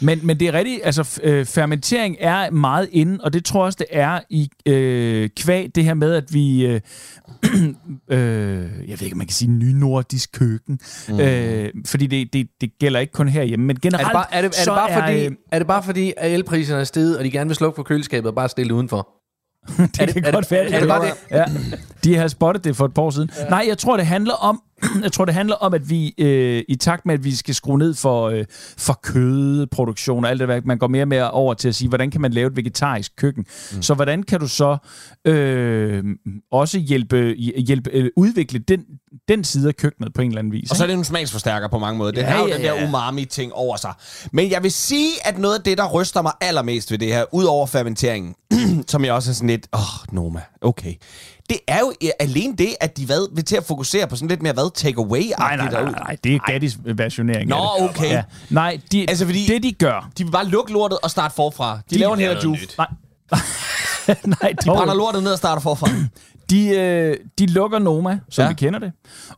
[0.00, 3.66] Men, men det er rigtigt, altså øh, fermentering er meget inde, og det tror jeg
[3.66, 6.80] også, det er i øh, kvæg, det her med, at vi, øh,
[8.10, 8.18] øh,
[8.88, 10.78] jeg ved ikke, om man kan sige nynordisk køkken,
[11.08, 11.20] mm.
[11.20, 14.40] øh, fordi det, det, det gælder ikke kun herhjemme, men Er generelt det, bare, er,
[14.40, 17.18] det, er, det så bare fordi, øh, er det bare fordi, at elpriserne er steget,
[17.18, 19.08] og de gerne vil slukke for køleskabet og bare stille det udenfor?
[19.76, 21.12] det, er det- kan er godt det- være, er det bare det?
[21.30, 21.44] Ja,
[22.04, 23.30] de har spottet det for et par år siden.
[23.38, 23.48] Ja.
[23.48, 24.62] Nej, jeg tror, det handler om,
[25.02, 27.78] jeg tror, det handler om, at vi øh, i takt med, at vi skal skrue
[27.78, 28.44] ned for, øh,
[28.78, 31.88] for kødproduktion og alt det der, man går mere og mere over til at sige,
[31.88, 33.44] hvordan kan man lave et vegetarisk køkken?
[33.74, 33.82] Mm.
[33.82, 34.76] Så hvordan kan du så
[35.24, 36.04] øh,
[36.52, 37.34] også hjælpe,
[37.66, 38.84] hjælpe øh, udvikle den,
[39.28, 40.70] den side af køkkenet på en eller anden vis?
[40.70, 42.12] Og så er det en smagsforstærker på mange måder.
[42.12, 43.92] Den Ja, har jo ja, den der umami-ting over sig.
[44.32, 47.24] Men jeg vil sige, at noget af det, der ryster mig allermest ved det her,
[47.32, 48.34] ud over fermenteringen,
[48.88, 50.94] som jeg også er sådan lidt, åh, oh, Noma, okay.
[51.50, 54.42] Det er jo alene det, at de hvad, vil til at fokusere på sådan lidt
[54.42, 57.90] mere, hvad, take away Nej, nej, nej, nej, det er Gaddis versionering Nå, af det.
[57.90, 58.10] okay.
[58.10, 58.22] Ja.
[58.50, 60.10] Nej, de, Altså, fordi- det de gør...
[60.18, 61.76] De vil bare lukke lortet og starte forfra.
[61.76, 62.66] De, de laver en her juice.
[62.78, 62.86] Nej,
[64.40, 65.88] nej De brænder lortet ned og starter forfra.
[66.54, 68.48] De, øh, de lukker Noma, som Ja.
[68.48, 68.92] vi kender det,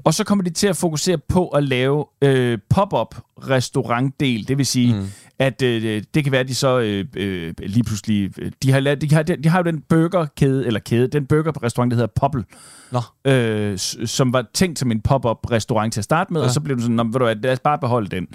[0.05, 4.49] og så kommer de til at fokusere på at lave øh, pop-up restaurantdel.
[4.49, 5.07] Det vil sige, mm.
[5.39, 8.31] at øh, det kan være, at de så øh, øh, lige pludselig...
[8.39, 11.91] øh, De har, lavet, de, har, de har jo den burgerkæde, eller kæde, den burgerrestaurant,
[11.91, 12.45] der hedder Popple,
[12.93, 13.01] Nå.
[13.33, 16.47] øh, som var tænkt som en pop-up restaurant til at starte med, ja.
[16.47, 18.27] og så blev det sådan, "Nå, ved du hvad, lad os bare beholde den.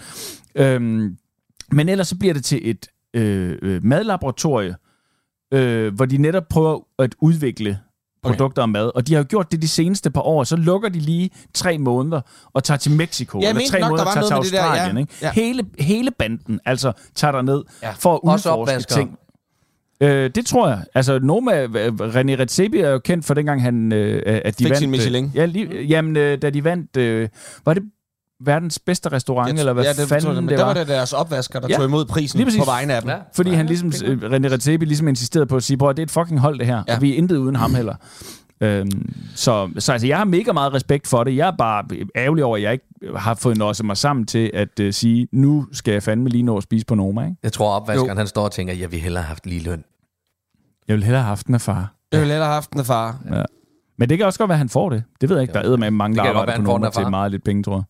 [0.56, 1.18] Øhm,
[1.72, 4.76] men ellers så bliver det til et øh, øh, madlaboratorie,
[5.54, 7.80] øh, hvor de netop prøver at udvikle
[8.24, 8.92] produkter og mad.
[8.96, 10.44] Og de har jo gjort det de seneste par år.
[10.44, 12.22] Så lukker de lige tre måneder
[12.54, 13.40] og tager til Mexico.
[13.42, 14.70] Ja, eller tre nok, måneder tager til det der, ja.
[14.70, 14.98] Australien.
[14.98, 15.14] Ikke?
[15.22, 15.32] Ja.
[15.32, 17.92] Hele, hele banden altså tager der ned Ja.
[17.92, 19.18] for at udforske ting.
[20.02, 20.84] Øh, det tror jeg.
[20.96, 24.78] Altså, Noma, René Redzepi er jo kendt for dengang, han, øh, at de Fik vandt...
[24.78, 25.32] sin øh, Michelin.
[25.36, 26.98] Ja, lige, jamen, øh, da de vandt...
[26.98, 27.30] Øh,
[27.66, 27.84] var det
[28.46, 30.58] verdens bedste restaurant, eller hvad ja, det, fanden jeg, det men var?
[30.58, 31.76] der var det deres opvasker, der Ja.
[31.76, 33.10] tog imod prisen på vegne af dem.
[33.10, 33.18] Ja.
[33.36, 35.98] Fordi Ja, han ja, ligesom, det øh, René Redzepi ligesom insisterede på at sige, at
[35.98, 36.84] det er et fucking hold det her, Ja.
[36.88, 36.96] ja.
[36.96, 37.96] og vi er intet uden ham heller.
[38.64, 41.36] Øhm, så, så altså, jeg har mega meget respekt for det.
[41.36, 41.84] Jeg er bare
[42.16, 42.86] ærgerlig over, at jeg ikke
[43.16, 46.58] har fået nået mig sammen til at uh, sige, nu skal jeg fandme lige nå
[46.58, 47.22] at spise på Noma.
[47.26, 47.36] Ikke?
[47.44, 49.84] Jeg tror, opvaskeren han står og tænker, jeg vil hellere have haft lige løn.
[50.88, 51.94] Jeg vil hellere have haft den af far.
[52.12, 53.20] Jeg ville hellere have haft den af far.
[53.98, 55.04] Men det kan også godt være, at han får det.
[55.22, 55.54] Det ved jeg ikke.
[55.54, 57.84] Der er med mange, der Det arbejder på Noma til meget lidt penge, tror jeg.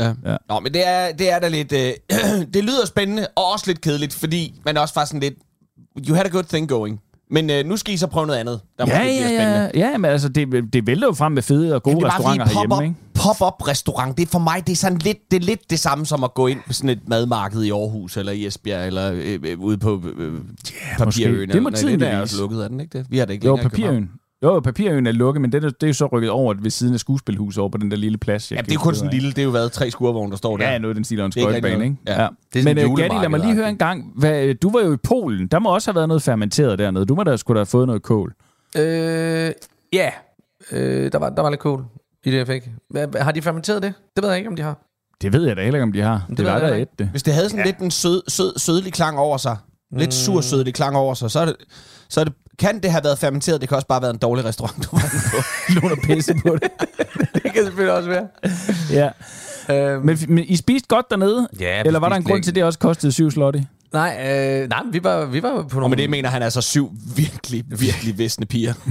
[0.00, 0.12] Ja.
[0.30, 0.36] Ja.
[0.48, 1.72] Nå, men det er, det er da lidt...
[1.72, 1.92] Øh,
[2.54, 5.34] det lyder spændende, og også lidt kedeligt, fordi man er også faktisk sådan lidt...
[6.08, 7.00] You had a good thing going.
[7.32, 9.70] Men øh, nu skal I så prøve noget andet, der Ja, måske bliver ja, spændende.
[9.74, 9.90] ja.
[9.90, 12.54] Ja, men altså, det, det vælter jo frem med fede og gode bare restauranter fordi
[12.54, 12.94] herhjemme, pop-up, ikke?
[13.14, 16.06] pop-up restaurant, det er for mig, det er sådan lidt det, er lidt det samme
[16.06, 19.38] som at gå ind på sådan et madmarked i Aarhus, eller i Esbjerg, eller øh,
[19.46, 20.32] øh, ude på øh,
[20.98, 21.04] Papirøen.
[21.04, 21.46] måske.
[21.46, 23.06] Det må tiden det er også lukket, er den ikke det?
[23.10, 23.56] Vi har det ikke Jo.
[23.56, 24.10] Papirøen.
[24.42, 26.70] Jo, jo, Papirøen er lukket, men det er, det er jo så rykket over ved
[26.70, 28.50] siden af skuespilhuset over på den der lille plads.
[28.50, 30.36] jeg Ja, det er kun sådan en lille, det er jo været tre skurvogne, der
[30.36, 30.70] står der.
[30.70, 31.96] Ja, noget den stil en er skøjtebane, ikke?
[32.04, 32.18] noget.
[32.18, 32.22] Ja.
[32.22, 32.28] Ja.
[32.52, 34.12] Det er Men en uh, Gatti, lad mig lige høre en gang.
[34.16, 35.46] Hvad, du var jo i Polen.
[35.46, 37.06] Der må også have været noget fermenteret dernede.
[37.06, 38.34] Du må da skulle da have fået noget kål.
[38.76, 39.52] Øh,
[39.92, 40.10] ja,
[40.72, 41.84] øh, der, var, der var lidt kål
[42.24, 42.68] i det, jeg fik.
[42.90, 43.94] Hvad, har de fermenteret det?
[44.16, 44.78] Det ved jeg ikke, om de har.
[45.22, 46.24] Det ved jeg da heller ikke, om de har.
[46.28, 47.08] Det, det var heller et det.
[47.08, 47.70] Hvis det havde sådan ja.
[47.70, 49.56] lidt en sød, sød, sødlig klang over sig,
[49.96, 51.56] lidt sur sødlig klang over sig, så er det,
[52.10, 54.44] så det, kan det have været fermenteret, det kan også bare have været en dårlig
[54.44, 55.00] restaurant, du var
[55.30, 55.36] på.
[55.80, 56.70] Nogen at pisse på det.
[57.34, 58.28] det kan selvfølgelig også være.
[58.90, 59.10] ja.
[59.70, 61.48] Øhm, Men, men I spiste godt dernede?
[61.60, 62.42] Ja, Eller var der en grund længe.
[62.44, 63.66] til, at det også kostede syv slotte?
[63.92, 64.16] nej,
[64.62, 65.84] øh, nej, vi var, vi var på nogle...
[65.86, 68.74] Og med det mener han altså syv virkelig, virkelig visne piger.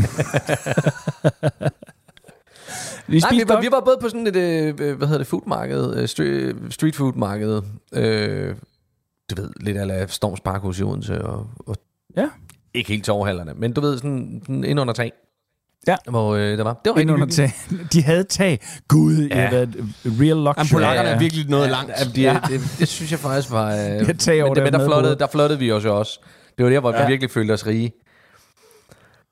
[3.08, 5.28] Vi Nej, spiste vi var, vi var både på sådan et, øh, hvad hedder det,
[5.28, 7.62] foodmarked, øh, street, street food marked,
[7.94, 8.56] øh,
[9.30, 11.76] du ved, lidt af Storms Parkhus i Odense, og, og
[12.18, 12.28] Ja.
[12.74, 15.12] Ikke helt torvhallerne, men du ved, sådan, sådan ind under tag.
[15.88, 15.96] Ja.
[16.10, 17.54] Hvor øh, der var, det var Ind under tag.
[17.94, 18.60] De havde tag.
[18.88, 19.42] Gud, ja.
[19.42, 20.54] Har været real luxury.
[20.58, 21.16] Jamen, polakkerne Ja.
[21.16, 21.92] er virkelig noget Ja, langt.
[22.18, 23.66] ja, de, det, det, synes jeg faktisk var...
[23.72, 26.20] Øh, har tag over men, det, men der flottede, der flottede vi os jo også.
[26.58, 27.02] Det var der, hvor ja.
[27.06, 27.92] vi virkelig følte os rige.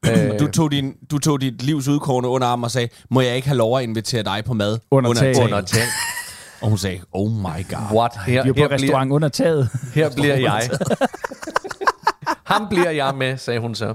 [0.07, 3.35] Øh, Du tog, din, du tog dit livs udkårende under arm og sagde, må jeg
[3.35, 4.79] ikke have lov at invitere dig på mad?
[4.91, 5.37] Under taget.
[5.37, 5.81] under tag.
[6.61, 7.97] Og hun sagde, oh my god.
[7.97, 8.11] What?
[8.25, 9.69] Her, Vi er på her, bliver, restaurant under taget.
[9.93, 10.69] her bliver jeg.
[12.47, 13.93] Ham bliver jeg med, sagde hun så.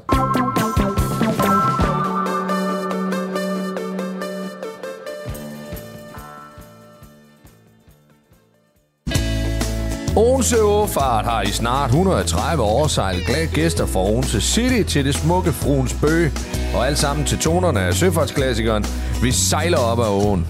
[10.17, 15.15] Odense Åfart har i snart 130 år sejlet glade gæster fra Odense City til det
[15.15, 16.33] smukke Fruens Bøge,
[16.75, 18.85] og alt sammen til tonerne af søfartsklassikeren
[19.23, 20.47] Vi sejler op ad åen.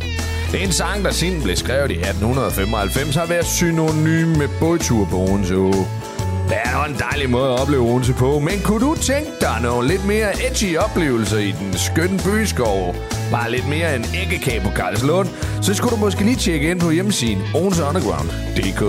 [0.53, 5.07] Det er en sang, der siden blev skrevet i 1895, har været synonym med bådtur
[5.11, 5.73] på Odense Å.
[6.53, 9.57] Det er jo en dejlig måde at opleve Odense på, men kunne du tænke dig
[9.63, 12.95] nogle lidt mere edgy oplevelser i den skønne byskov?
[13.31, 15.29] Bare lidt mere end æggekage på Karlslund,
[15.63, 18.83] så skulle du måske lige tjekke ind på hjemmesiden odenseunderground.dk.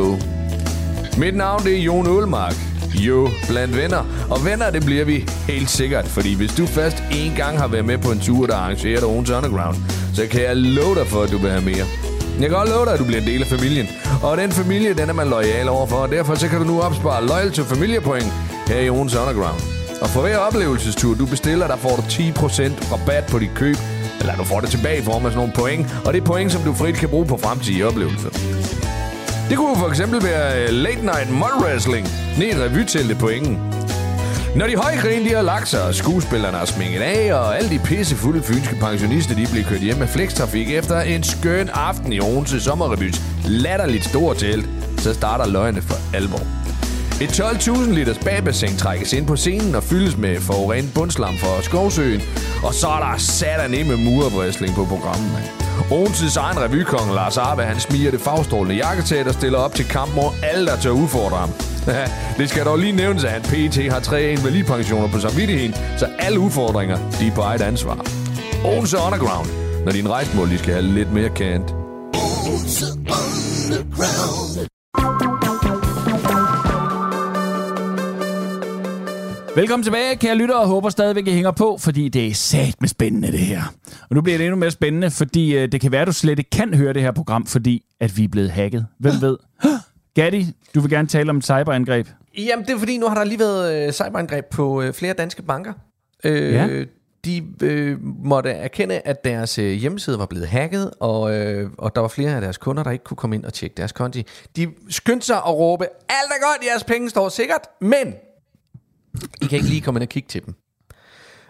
[1.18, 2.56] Mit navn det er Jon Ulmark.
[2.96, 4.04] Jo, blandt venner.
[4.30, 6.06] Og venner, det bliver vi helt sikkert.
[6.06, 9.04] Fordi hvis du først en gang har været med på en tur, der er arrangeret
[9.04, 9.78] af Odense Underground,
[10.14, 12.13] så kan jeg love dig for, at du vil have mere.
[12.40, 13.88] Jeg kan godt love dig, at du bliver en del af familien.
[14.24, 15.96] Og den familie, den er man lojal overfor.
[15.96, 18.34] Og derfor så kan du nu opspare Loyal to Familiepoint
[18.68, 19.62] her i Odense Underground.
[20.02, 23.76] Og for hver oplevelsestur, du bestiller, der får du 10% rabat på dit køb.
[24.20, 25.88] Eller du får det tilbage i form af sådan nogle point.
[26.06, 28.30] Og det er point, som du frit kan bruge på fremtidige oplevelser.
[29.50, 32.08] Det kunne for eksempel være øh, Late Night Mud Wrestling
[32.38, 33.83] ned i revyteltet på Ingen.
[34.56, 37.70] Når de høje grin, de har lagt sig, og skuespillerne er sminket af, og alle
[37.70, 42.20] de pissefulde fynske pensionister, de bliver kørt hjem med flekstrafik efter en skøn aften i
[42.20, 44.66] Odense Sommerrevys latterligt store telt,
[44.98, 46.42] så starter løgene for alvor.
[47.22, 52.22] Et 12.000 liters bagbassin trækkes ind på scenen og fyldes med forurenet bundslam fra Skovsøen.
[52.64, 55.46] Og så er der satan med murebristling på programmet, mand.
[55.92, 60.16] Odenses egen revykong Lars Arbe, han smiger det fagstrålende jakketæt og stiller op til kamp
[60.16, 61.50] mod alle, der tør udfordre ham
[62.38, 66.40] det skal dog lige nævnes, at han PT har tre invalidepensioner på samvittigheden, så alle
[66.40, 68.06] udfordringer, de er på eget ansvar.
[68.66, 69.48] Odense Underground,
[69.86, 71.74] når din rejsmål, de skal have lidt mere kant.
[79.56, 82.90] Velkommen tilbage, kære lytter, og håber stadigvæk, I hænger på, fordi det er sat med
[82.90, 83.62] spændende, det her.
[84.10, 86.40] Og nu bliver det endnu mere spændende, fordi øh, det kan være, at du slet
[86.40, 88.86] ikke kan høre det her program, fordi at vi er blevet hacket.
[89.00, 89.38] Hvem ved?
[90.16, 90.46] Gatti,
[90.76, 92.08] du vil gerne tale om et cyberangreb.
[92.38, 95.42] Jamen, det er fordi, nu har der lige været øh, cyberangreb på øh, flere danske
[95.44, 95.74] banker.
[96.24, 96.84] Øh, Ja.
[97.26, 102.02] De øh, måtte erkende, at deres øh, hjemmeside var blevet hacket, og, øh, og der
[102.02, 104.26] var flere af deres kunder, der ikke kunne komme ind og tjekke deres konti.
[104.56, 108.14] De skyndte sig at råbe, alt er godt, jeres penge står sikkert, men
[109.42, 110.56] I kan ikke lige komme ind og kigge til dem.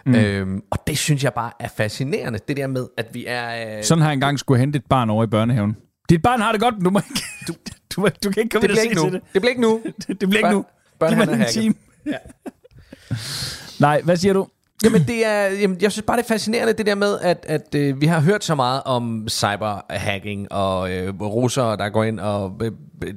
[0.06, 0.16] Mm.
[0.16, 3.78] Øhm, og det synes jeg bare er fascinerende, det der med, at vi er...
[3.78, 5.78] Øh, Sådan har jeg engang skulle hente et barn over i børnehaven.
[6.10, 7.24] Dit barn har det godt, men du må ikke...
[7.48, 7.54] Du,
[7.96, 9.04] du, du kan ikke komme det se nu.
[9.04, 9.22] til det.
[9.34, 9.82] Det bliver ikke nu.
[10.08, 10.66] Det, det bliver ikke nu.
[11.04, 11.76] Børn- Giv mig en time.
[13.80, 14.48] Nej, hvad siger du?
[14.84, 17.76] Jamen, det er, jamen, jeg synes bare, det er fascinerende, det der med, at, at
[17.76, 22.60] øh, vi har hørt så meget om cyberhacking og øh, russere, der går ind og
[22.62, 22.72] øh,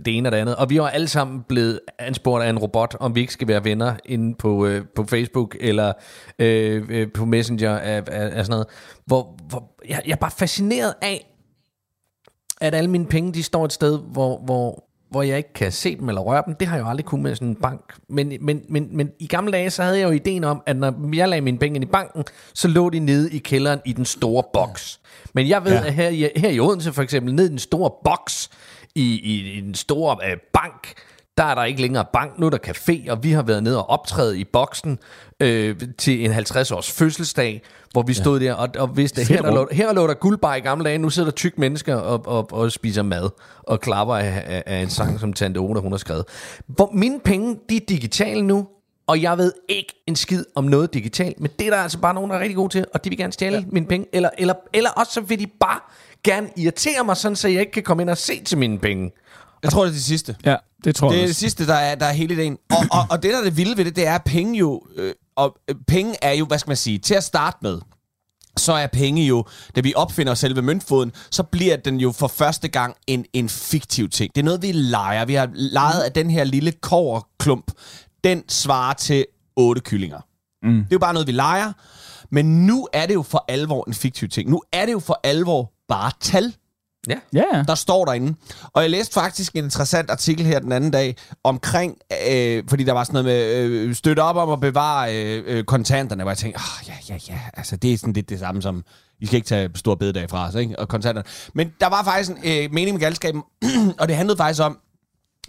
[0.05, 0.57] det ene og det andet.
[0.57, 3.65] Og vi er alle sammen blevet anspurgt af en robot, om vi ikke skal være
[3.65, 5.93] venner inde på, øh, på Facebook eller
[6.39, 8.05] øh, øh, på Messenger af, af,
[8.39, 8.67] af sådan noget.
[9.07, 11.27] Hvor, hvor jeg, jeg er bare fascineret af,
[12.61, 15.97] at alle mine penge, de står et sted, hvor, hvor, hvor jeg ikke kan se
[15.97, 16.55] dem eller røre dem.
[16.55, 17.81] Det har jeg jo aldrig kunnet med sådan en bank.
[18.09, 21.15] Men, men, men, men i gamle dage, så havde jeg jo ideen om, at når
[21.17, 24.05] jeg lagde mine penge ind i banken, så lå de nede i kælderen i den
[24.05, 25.01] store boks.
[25.35, 25.87] Men jeg ved, ja.
[25.87, 28.51] at her, i- her i Odense for eksempel, ned i den store boks,
[28.95, 30.93] i, i, i den store øh, bank,
[31.39, 33.79] der er der ikke længere bank, nu er der café, og vi har været nede
[33.79, 34.99] og optræde i boksen
[35.41, 37.63] øh, til en 50-års fødselsdag,
[37.93, 40.55] hvor vi stod der og, og vidste, at her, der lå, her lå der guldbar
[40.55, 43.31] i gamle dage, nu sidder der tyk mennesker og, og, og spiser mad
[43.63, 46.25] og klapper af, af, af en sang, som Tante Ona hun har skrevet.
[46.67, 48.69] Hvor mine penge, de er digitale nu,
[49.07, 52.15] og jeg ved ikke en skid om noget digitalt, men det er der altså bare
[52.15, 53.65] nogen, der er rigtig gode til, og de vil gerne stjæle ja.
[53.69, 55.81] mine penge, eller, eller, eller også så vil de bare
[56.25, 59.13] gerne irritere mig, sådan så jeg ikke kan komme ind og se til mine penge.
[59.63, 60.37] Jeg tror, det er det sidste.
[60.45, 62.59] Ja, det tror Det jeg er det sidste, der er, der er hele ideen.
[62.71, 64.83] Og, og, og det, der er det vilde ved det, det er, at penge jo...
[64.97, 67.81] Øh, og øh, penge er jo, hvad skal man sige, til at starte med,
[68.57, 69.45] så er penge jo,
[69.77, 74.09] da vi opfinder selve møntfoden, så bliver den jo for første gang en, en fiktiv
[74.09, 74.35] ting.
[74.35, 75.25] Det er noget, vi leger.
[75.25, 77.73] Vi har leget af den her lille koverklump.
[78.25, 80.21] Den svarer til otte kyllinger.
[80.63, 80.75] Mm.
[80.75, 81.73] Det er jo bare noget, vi leger.
[82.31, 84.51] Men nu er det jo for alvor en fiktiv ting.
[84.51, 86.55] Nu er det jo for alvor bare tal
[87.09, 87.15] Ja.
[87.33, 87.63] Ja, ja.
[87.63, 88.35] der står derinde.
[88.73, 91.97] Og jeg læste faktisk en interessant artikel her den anden dag omkring,
[92.31, 95.65] øh, fordi der var sådan noget med øh, støtte op om at bevare øh, øh,
[95.65, 98.63] kontanterne, hvor jeg tænkte, oh, ja, ja, ja, altså det er sådan lidt det samme
[98.63, 98.85] som,
[99.21, 100.79] I skal ikke tage stor bededag fra os, ikke?
[100.79, 101.29] Og kontanterne.
[101.55, 103.43] Men der var faktisk en øh, mening med galskaben,
[104.01, 104.79] og det handlede faktisk om,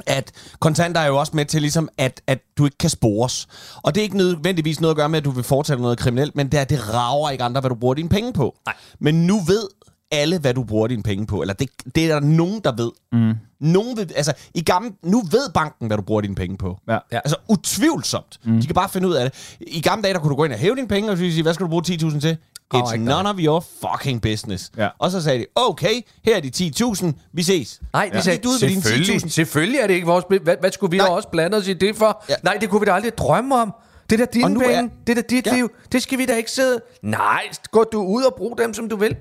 [0.06, 3.48] at kontanter er jo også med til ligesom, at, at du ikke kan spores.
[3.84, 6.36] Og det er ikke nødvendigvis noget at gøre med, at du vil foretage noget kriminelt,
[6.36, 8.56] men det er, det rager ikke andre, hvad du bruger dine penge på.
[8.66, 8.76] Nej.
[9.00, 9.68] Men nu ved
[10.12, 11.42] alle, hvad du bruger dine penge på.
[11.42, 12.92] Eller det, det er der nogen, der ved.
[13.12, 13.34] Mm.
[13.60, 16.78] Nogen ved, altså, i gamle, nu ved banken, hvad du bruger dine penge på.
[16.88, 16.98] Ja.
[17.12, 17.18] Ja.
[17.24, 18.40] Altså utvivlsomt.
[18.46, 18.60] Mm.
[18.62, 19.58] De kan bare finde ud af det.
[19.68, 21.44] I gamle dage, der kunne du gå ind og hæve dine penge, og så sige,
[21.44, 22.38] hvad skal du bruge 10.000 til?
[22.76, 24.72] It's ikke none of your fucking business.
[24.78, 24.88] Ja.
[25.00, 26.52] Og så sagde de, okay, her er de
[26.84, 27.80] 10.000, vi ses.
[27.94, 28.22] Nej, de Ja.
[28.22, 29.30] sagde, du ud med dine selvfølgelig, 10.000?
[29.30, 30.26] selvfølgelig er det ikke vores...
[30.44, 31.14] Hvad, hvad skulle vi da Nej.
[31.14, 32.24] også blande os i det for?
[32.30, 32.36] Ja.
[32.44, 33.74] Nej, det kunne vi da aldrig drømme om.
[34.10, 34.74] Det er da Og dine penge.
[34.76, 35.56] er- Det er da dit Ja.
[35.56, 35.70] liv.
[35.92, 36.80] Det skal vi da ikke sidde...
[37.02, 37.42] Nej,
[37.72, 39.16] gå du ud og brug dem, som du vil.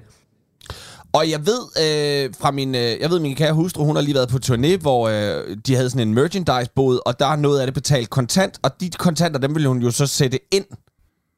[1.16, 4.14] Og jeg ved øh, fra min, øh, jeg ved min kære hustru, hun har lige
[4.14, 7.66] været på turné, hvor øh, de havde sådan en merchandise-båd, og der er noget af
[7.66, 10.64] det betalt kontant, og de kontanter, dem ville hun jo så sætte ind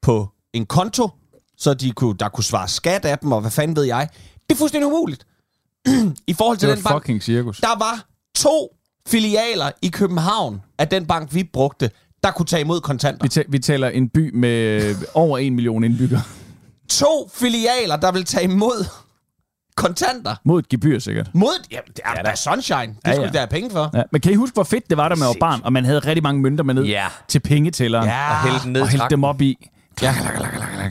[0.02, 1.08] på en konto,
[1.58, 4.08] så de kunne, der kunne svare skat af dem, og hvad fanden ved jeg.
[4.48, 5.26] Det er fuldstændig umuligt.
[6.26, 7.58] I forhold til Det den bank, fucking cirkus.
[7.60, 8.76] der var to
[9.08, 11.90] filialer i København af den bank, vi brugte,
[12.22, 13.22] der kunne tage imod kontanter.
[13.22, 16.22] Vi, ta- vi taler en by med over en million indbyggere.
[16.88, 18.84] To filialer, der vil tage imod
[19.78, 20.34] kontanter.
[20.44, 21.30] Mod et gebyr, sikkert.
[21.34, 22.80] Mod, ja, det er da sunshine.
[22.80, 23.32] Det Ja, skulle ja.
[23.32, 23.90] da have penge for.
[23.94, 25.84] Ja, men kan I huske, hvor fedt det var, da man var barn, og man
[25.84, 27.06] havde rigtig mange mønter med ned Ja.
[27.28, 28.30] til pengetælleren, Ja.
[28.30, 29.68] Og hælde den ned og hældte dem op i.
[30.02, 30.14] Ja.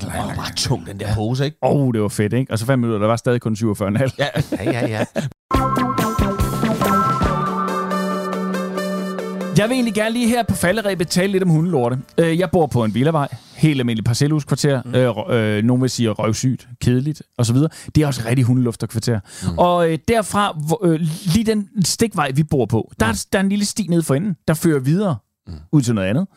[0.01, 1.57] Det var bare tung, den der pose, ikke?
[1.63, 2.51] Åh, oh, det var fedt, ikke?
[2.51, 4.15] Og så fem minutter, der var stadig kun 47,5.
[4.19, 4.27] Ja.
[4.51, 5.05] Ja, ja, ja.
[9.57, 11.99] Jeg vil egentlig gerne lige her på falderæbet tale lidt om hundelorte.
[12.17, 14.81] Øh, Jeg bor på en villavej, helt almindelig parcelhuskvarter.
[14.85, 14.95] Mm.
[14.95, 17.55] Øh, øh, nogen vil sige røvsygt, kedeligt osv.
[17.95, 19.19] Det er også rigtig hundelufterkvarter.
[19.43, 19.57] Mm.
[19.57, 20.99] Og øh, derfra, hvor, øh,
[21.33, 24.15] lige den stikvej, vi bor på, der, er, der er en lille sti nede for
[24.15, 25.15] enden, der fører videre
[25.47, 25.53] mm.
[25.71, 26.27] ud til noget andet.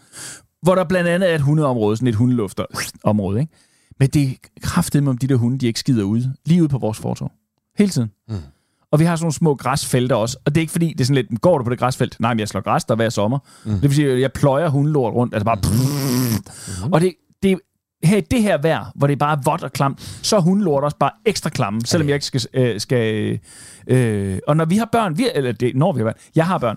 [0.63, 3.41] Hvor der blandt andet er et hundeområde, sådan et hundelufterområde.
[3.41, 3.53] Ikke?
[4.01, 6.35] Men det er kraftigt med, om de der hunde, de ikke skider ude.
[6.47, 7.33] Lige ude på vores fortov.
[7.79, 8.11] Hele tiden.
[8.29, 8.35] Mm.
[8.93, 10.39] Og vi har sådan nogle små græsfelter også.
[10.45, 12.17] Og det er ikke fordi, det er sådan lidt, går du på det græsfelt?
[12.21, 13.39] Nej, men jeg slår græs der hver sommer.
[13.65, 13.73] Mm.
[13.73, 15.35] Det vil sige, at jeg pløjer hundelort rundt.
[15.35, 15.57] Altså bare...
[15.57, 16.93] Mm.
[16.93, 17.59] Og det, det,
[18.05, 20.85] her i det her vejr, hvor det er bare vådt og klamt, så er hundelort
[20.85, 22.41] også bare ekstra klamme, selvom jeg ikke skal...
[22.55, 23.39] Øh, skal
[23.87, 26.59] øh, og når vi har børn, vi, eller det, når vi har børn, jeg har
[26.59, 26.77] børn,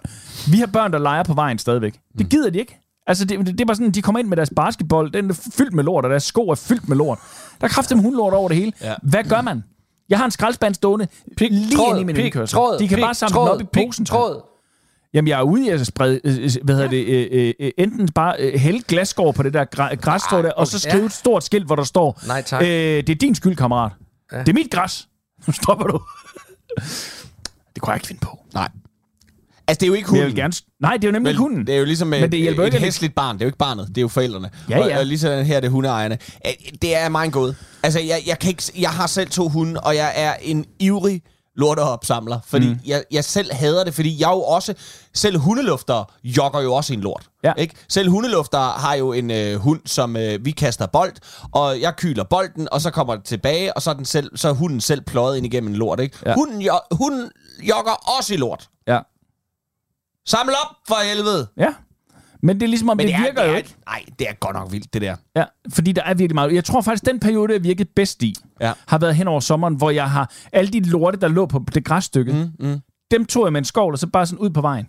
[0.52, 2.00] vi har børn, der leger på vejen stadigvæk.
[2.18, 2.80] Det gider de ikke.
[3.08, 5.50] Altså, det, det, det er bare sådan, de kommer ind med deres basketball, den er
[5.58, 7.20] fyldt med lort, og deres sko er fyldt med lort.
[7.62, 8.74] Der er kraftigt hundelort over det hele.
[8.82, 8.94] Ja.
[9.04, 9.64] Hvad gør man?
[10.10, 11.08] Jeg har en skraldespand stående
[11.40, 12.56] lige tråd, i min pik, indkørsel.
[12.56, 14.06] tråd, De kan pik, bare samle tråd, den op i pik, posen.
[14.06, 14.42] tråd.
[15.14, 17.72] Jamen, jeg er ude i at sprede, øh, øh, hvad hedder det, øh, øh, øh,
[17.78, 21.12] enten bare øh, hælde glasskår på det der græ- græsstrå der, og så skrive et
[21.12, 22.62] stort skilt, hvor der står, Nej, tak.
[22.62, 23.92] Øh, det er din skyld, kammerat.
[24.32, 24.40] Ja.
[24.40, 25.08] Det er mit græs.
[25.48, 26.02] Nu stopper du.
[27.74, 28.40] det kunne jeg ikke finde på.
[28.54, 28.70] Nej.
[29.68, 30.36] Altså, det er jo ikke Men jeg hunden.
[30.36, 30.54] vil gerne...
[30.82, 31.68] Nej, det er jo nemlig ikke hunden.
[31.68, 33.36] Det er jo ligesom Men et, det et, et hæsligt barn.
[33.36, 34.50] Det er jo ikke barnet, det er jo forældrene.
[34.70, 34.94] Ja, ja.
[34.94, 36.18] Og, og ligesom her er det hundeejerne.
[36.46, 36.52] Øh,
[36.82, 37.56] Det er mig en gåde.
[37.84, 41.22] Altså, jeg, jeg, kan ikke, jeg har selv to hunde, og jeg er en ivrig
[41.56, 42.40] lorteopsamler.
[42.48, 42.80] Fordi mm.
[42.86, 44.74] jeg, jeg selv hader det, fordi jeg er jo også...
[45.16, 47.26] Selv hundeluftere jogger jo også en lort.
[47.44, 47.54] Ja.
[47.58, 47.76] Ikke?
[47.90, 51.14] Selv hundeluftere har jo en øh, hund, som øh, vi kaster bold,
[51.52, 54.50] og jeg kyler bolden, og så kommer det tilbage, og så er, den selv, så
[54.50, 56.00] er hunden selv pløjet ind igennem en lort.
[56.00, 56.18] Ikke?
[56.26, 56.34] Ja.
[56.34, 57.30] Hunden, jo, hunden
[57.70, 58.70] jogger også i lort.
[60.28, 61.48] Samle op for helvede!
[61.58, 61.74] Ja.
[62.44, 63.76] Men det er ligesom om, det, det virker det jo er, ikke.
[63.88, 65.16] Nej, det er godt nok vildt, det der.
[65.36, 65.44] Ja,
[65.74, 66.54] fordi der er virkelig meget.
[66.54, 68.74] Jeg tror faktisk, den periode, jeg virkede bedst i, Ja.
[68.88, 71.86] har været hen over sommeren, hvor jeg har alle de lorte, der lå på det
[71.86, 72.80] græsstykke, mm, mm.
[73.12, 74.88] dem tog jeg med en skovl, og så bare sådan ud på vejen.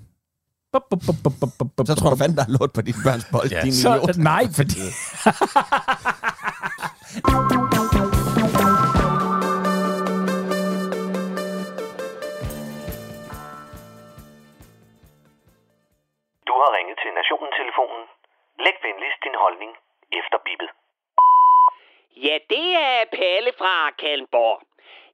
[0.72, 2.80] Bup, bup, bup, bup, bup, bup, bup, Så tror du fandme, der er lort på
[2.80, 3.60] din børns bold, ja.
[3.60, 4.14] din idiot.
[4.14, 4.74] så, nej, fordi...
[18.64, 19.72] Læg venligst din holdning
[20.12, 20.70] efter bippet.
[22.16, 24.60] Ja, det er Palle fra Kalmborg.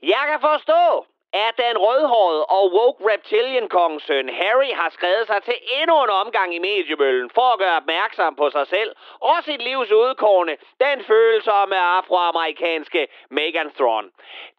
[0.03, 4.07] Jeg kan forstå, at den rødhårede og woke reptilian kongens
[4.41, 8.51] Harry har skrevet sig til endnu en omgang i mediemøllen for at gøre opmærksom på
[8.51, 14.11] sig selv og sit livs udkårne, den følsomme afroamerikanske Megan Thrawn.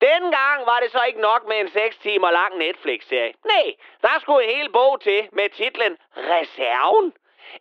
[0.02, 3.34] Dengang var det så ikke nok med en 6 timer lang Netflix-serie.
[3.46, 3.68] Nej,
[4.02, 7.14] der skulle en hel bog til med titlen Reserven.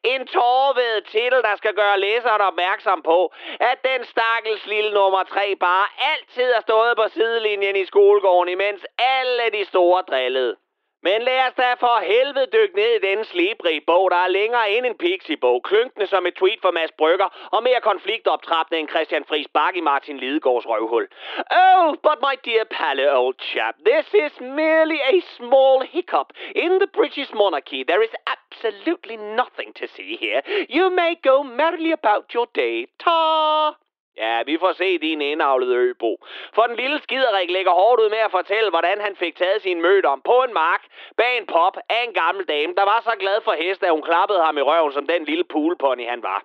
[0.04, 5.56] En tårved titel, der skal gøre læseren opmærksom på, at den stakkels lille nummer 3
[5.56, 10.56] bare altid har stået på sidelinjen i skolegården, imens alle de store drillede.
[11.02, 14.70] Men lad os da for helvede dykke ned i den slibrige bog, der er længere
[14.70, 19.24] end en pixibog, klynkende som et tweet for Mads Brygger, og mere konfliktoptrappende end Christian
[19.24, 21.06] Friis Bak i Martin Lidegaards røvhul.
[21.50, 26.90] Oh, but my dear Palle, old chap, this is merely a small hiccup in the
[26.98, 27.84] British monarchy.
[27.84, 30.40] There is absolutely nothing to see here.
[30.76, 32.86] You may go merrily about your day.
[32.98, 33.76] Ta!
[34.24, 36.12] Ja, vi får se din indavlede øbo.
[36.54, 39.82] For den lille skiderik lægger hårdt ud med at fortælle, hvordan han fik taget sin
[39.82, 40.82] mødom på en mark
[41.16, 44.02] bag en pop af en gammel dame, der var så glad for hest, at hun
[44.02, 46.44] klappede ham i røven, som den lille poolpony han var.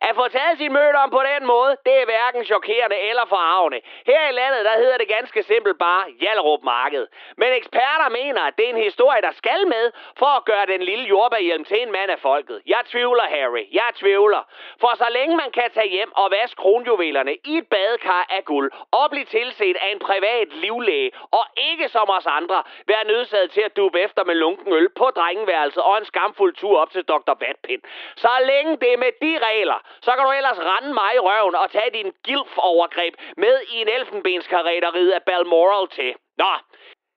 [0.00, 3.80] At få taget sin møde om på den måde, det er hverken chokerende eller forarvende.
[4.06, 7.06] Her i landet, der hedder det ganske simpelt bare Hjallerup Marked.
[7.36, 10.82] Men eksperter mener, at det er en historie, der skal med, for at gøre den
[10.82, 12.62] lille jordbærhjelm til en mand af folket.
[12.66, 13.64] Jeg tvivler, Harry.
[13.72, 14.42] Jeg tvivler.
[14.80, 18.72] For så længe man kan tage hjem og vaske kronjuvelerne i et badekar af guld,
[18.90, 23.60] og blive tilset af en privat livlæge, og ikke som os andre, være nødsaget til
[23.60, 27.34] at dube efter med lunken øl på drengeværelset og en skamfuld tur op til Dr.
[27.40, 27.82] Vatpind.
[28.16, 31.54] Så længe det er med de regler, så kan du ellers rende mig i røven
[31.54, 34.84] og tage din gilf-overgreb med i en elfenbenskarret
[35.14, 36.14] af Balmoral til.
[36.38, 36.52] Nå,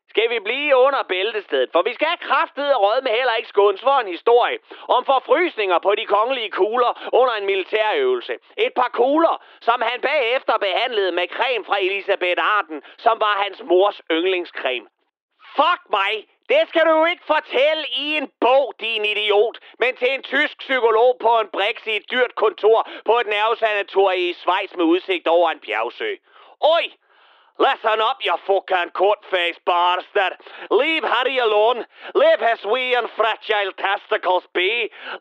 [0.10, 3.82] skal vi blive under bæltestedet, for vi skal have kraftet og med heller ikke skåns
[3.82, 4.58] for en historie
[4.88, 8.34] om forfrysninger på de kongelige kugler under en militærøvelse.
[8.58, 13.64] Et par kugler, som han bagefter behandlede med creme fra Elisabeth Arden, som var hans
[13.64, 14.88] mors yndlingscreme.
[15.60, 16.14] Fuck mig!
[16.50, 20.58] Det skal du jo ikke fortælle i en bog, din idiot, men til en tysk
[20.60, 25.28] psykolog på en briks i et dyrt kontor på et nervesanatorium i Schweiz med udsigt
[25.28, 26.12] over en bjergsø.
[26.62, 26.84] Oj!
[27.66, 30.34] Listen up, you fucking court-faced bastard.
[30.72, 31.86] Leave Harry alone.
[32.16, 34.72] Leave his wee and fragile testicles be.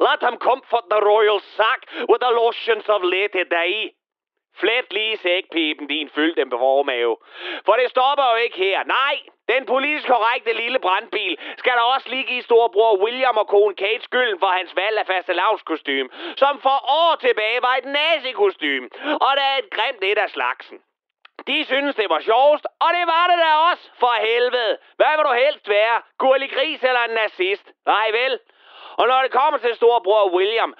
[0.09, 3.93] Let him comfort the royal sack with the lotions of late day.
[4.61, 7.17] Flet lige sækpipen, din fyldte formave.
[7.67, 8.85] For det stopper jo ikke her.
[8.85, 9.17] Nej,
[9.49, 14.03] den politisk korrekte lille brandbil skal der også lige give storebror William og kone Kate
[14.03, 18.85] skylden for hans valg af fastelavnskostym, som for år tilbage var et nazikostym,
[19.27, 20.79] og der er et grimt et af slagsen.
[21.47, 24.79] De synes, det var sjovest, og det var det da også, for helvede.
[24.97, 26.03] Hvad vil du helst være?
[26.19, 27.67] Gurlig gris eller en nazist?
[27.87, 28.39] Nej vel?
[28.97, 30.75] Og når det kommer til storebror William,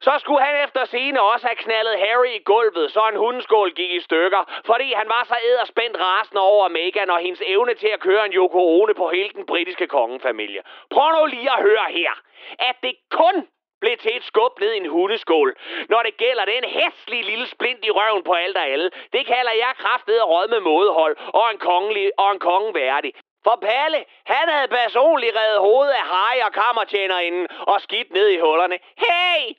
[0.00, 3.90] så skulle han efter sine også have knaldet Harry i gulvet, så en hundeskål gik
[3.90, 8.00] i stykker, fordi han var så æderspændt rasende over Meghan og hendes evne til at
[8.00, 10.62] køre en Yoko Ono på hele den britiske kongefamilie.
[10.90, 12.12] Prøv nu lige at høre her,
[12.58, 13.46] at det kun
[13.80, 15.56] blev til et skub ned i en hundeskål.
[15.88, 18.90] Når det gælder den hæslige lille splint i røven på alt og alle.
[19.12, 23.12] Det kalder jeg kraftet og råd med mådehold og en, kongelig, og en konge værdig.
[23.44, 28.38] For Palle, han havde personligt reddet hovedet af Harry og kammertjenerinden og skidt ned i
[28.38, 28.78] hullerne.
[28.96, 29.54] Hey!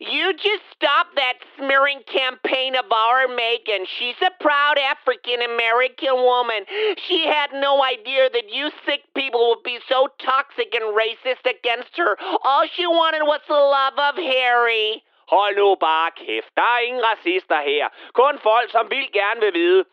[0.00, 3.86] You just stop that smearing campaign of our Megan.
[3.98, 6.64] She's a proud African American woman.
[7.06, 11.96] She had no idea that you sick people would be so toxic and racist against
[11.96, 12.16] her.
[12.44, 15.02] All she wanted was the love of Harry.
[15.28, 16.50] Hold nu bare kæft.
[16.56, 17.88] Der er ingen racister her.
[18.12, 19.84] Kun folk, som vil gerne vil vide,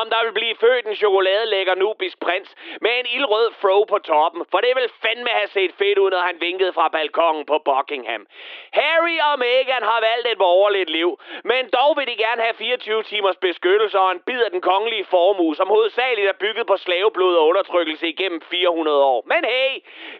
[0.00, 4.42] om der vil blive født en chokoladelækker nubisk prins med en ildrød fro på toppen,
[4.50, 8.26] for det vil fandme have set fedt ud, når han vinkede fra balkongen på Buckingham.
[8.72, 13.02] Harry og Meghan har valgt et borgerligt liv, men dog vil de gerne have 24
[13.02, 17.34] timers beskyttelse og en bid af den kongelige formue, som hovedsageligt er bygget på slaveblod
[17.36, 19.22] og undertrykkelse igennem 400 år.
[19.26, 19.72] Men hey,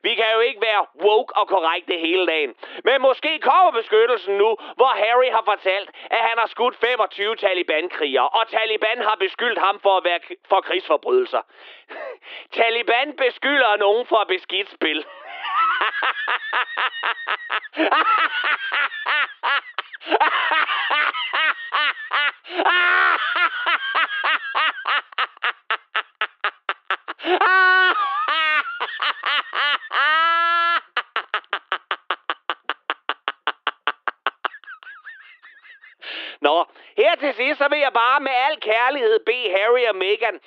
[0.03, 2.55] vi kan jo ikke være woke og korrekte hele dagen.
[2.85, 8.29] Men måske kommer beskyttelsen nu, hvor Harry har fortalt, at han har skudt 25 Taliban-krigere,
[8.29, 11.43] og Taliban har beskyldt ham for at være for krigsforbrydelser.
[12.59, 15.05] Taliban beskylder nogen for beskidt spil.
[36.41, 36.65] Nå,
[36.97, 40.41] her til sidst, så vil jeg bare med al kærlighed bede Harry og Meghan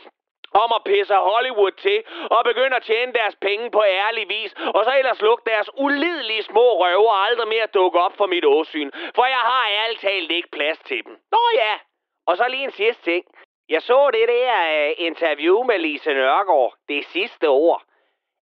[0.54, 4.86] om at pisse Hollywood til og begynde at tjene deres penge på ærlig vis, og
[4.86, 9.26] så ellers lukke deres ulidelige små røver aldrig mere dukke op for mit åsyn, for
[9.26, 11.14] jeg har ærligt talt ikke plads til dem.
[11.32, 11.74] Nå ja,
[12.28, 13.26] og så lige en sidste ting.
[13.70, 14.52] Jeg så det der
[14.88, 17.84] uh, interview med Lise Nørgaard, det sidste ord.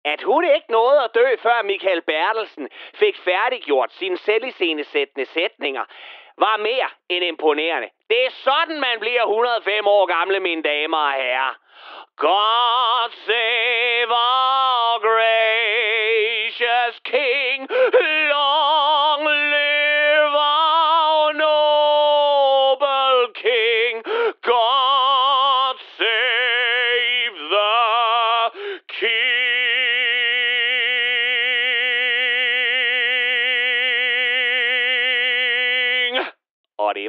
[0.05, 5.85] At hun ikke nåede at dø, før Michael Bertelsen fik færdiggjort sine selviscenesættende sætninger,
[6.37, 7.89] var mere end imponerende.
[8.09, 11.53] Det er sådan, man bliver 105 år gamle, mine damer og herrer.
[12.17, 17.59] God save our gracious King.
[18.31, 18.54] Lord.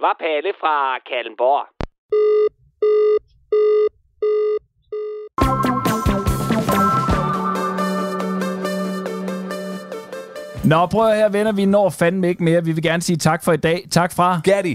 [0.06, 0.74] Var Palle fra
[1.08, 1.64] Kallenborg.
[10.64, 11.52] Nå, prøv at her, venner.
[11.52, 12.64] Vi når fandme ikke mere.
[12.64, 13.78] Vi vil gerne sige tak for i dag.
[13.90, 14.40] Tak fra...
[14.44, 14.74] Gatti.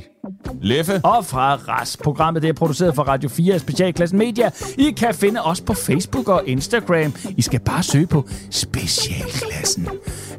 [0.62, 1.02] Leffe.
[1.04, 1.98] Og fra RAS.
[2.04, 4.50] Programmet det er produceret for Radio 4 af Specialklassen Media.
[4.78, 7.14] I kan finde os på Facebook og Instagram.
[7.38, 9.88] I skal bare søge på Specialklassen.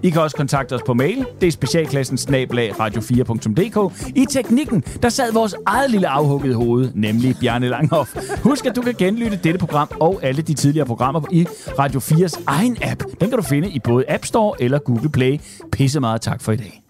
[0.03, 1.27] I kan også kontakte os på mail.
[1.41, 2.19] Det er specialklassen
[2.53, 4.09] radio4.dk.
[4.17, 8.17] I teknikken, der sad vores eget lille afhugget hoved, nemlig Bjarne Langhoff.
[8.43, 11.47] Husk, at du kan genlytte dette program og alle de tidligere programmer i
[11.79, 13.05] Radio 4's egen app.
[13.21, 15.41] Den kan du finde i både App Store eller Google Play.
[15.73, 16.82] Pisse meget tak for i dag.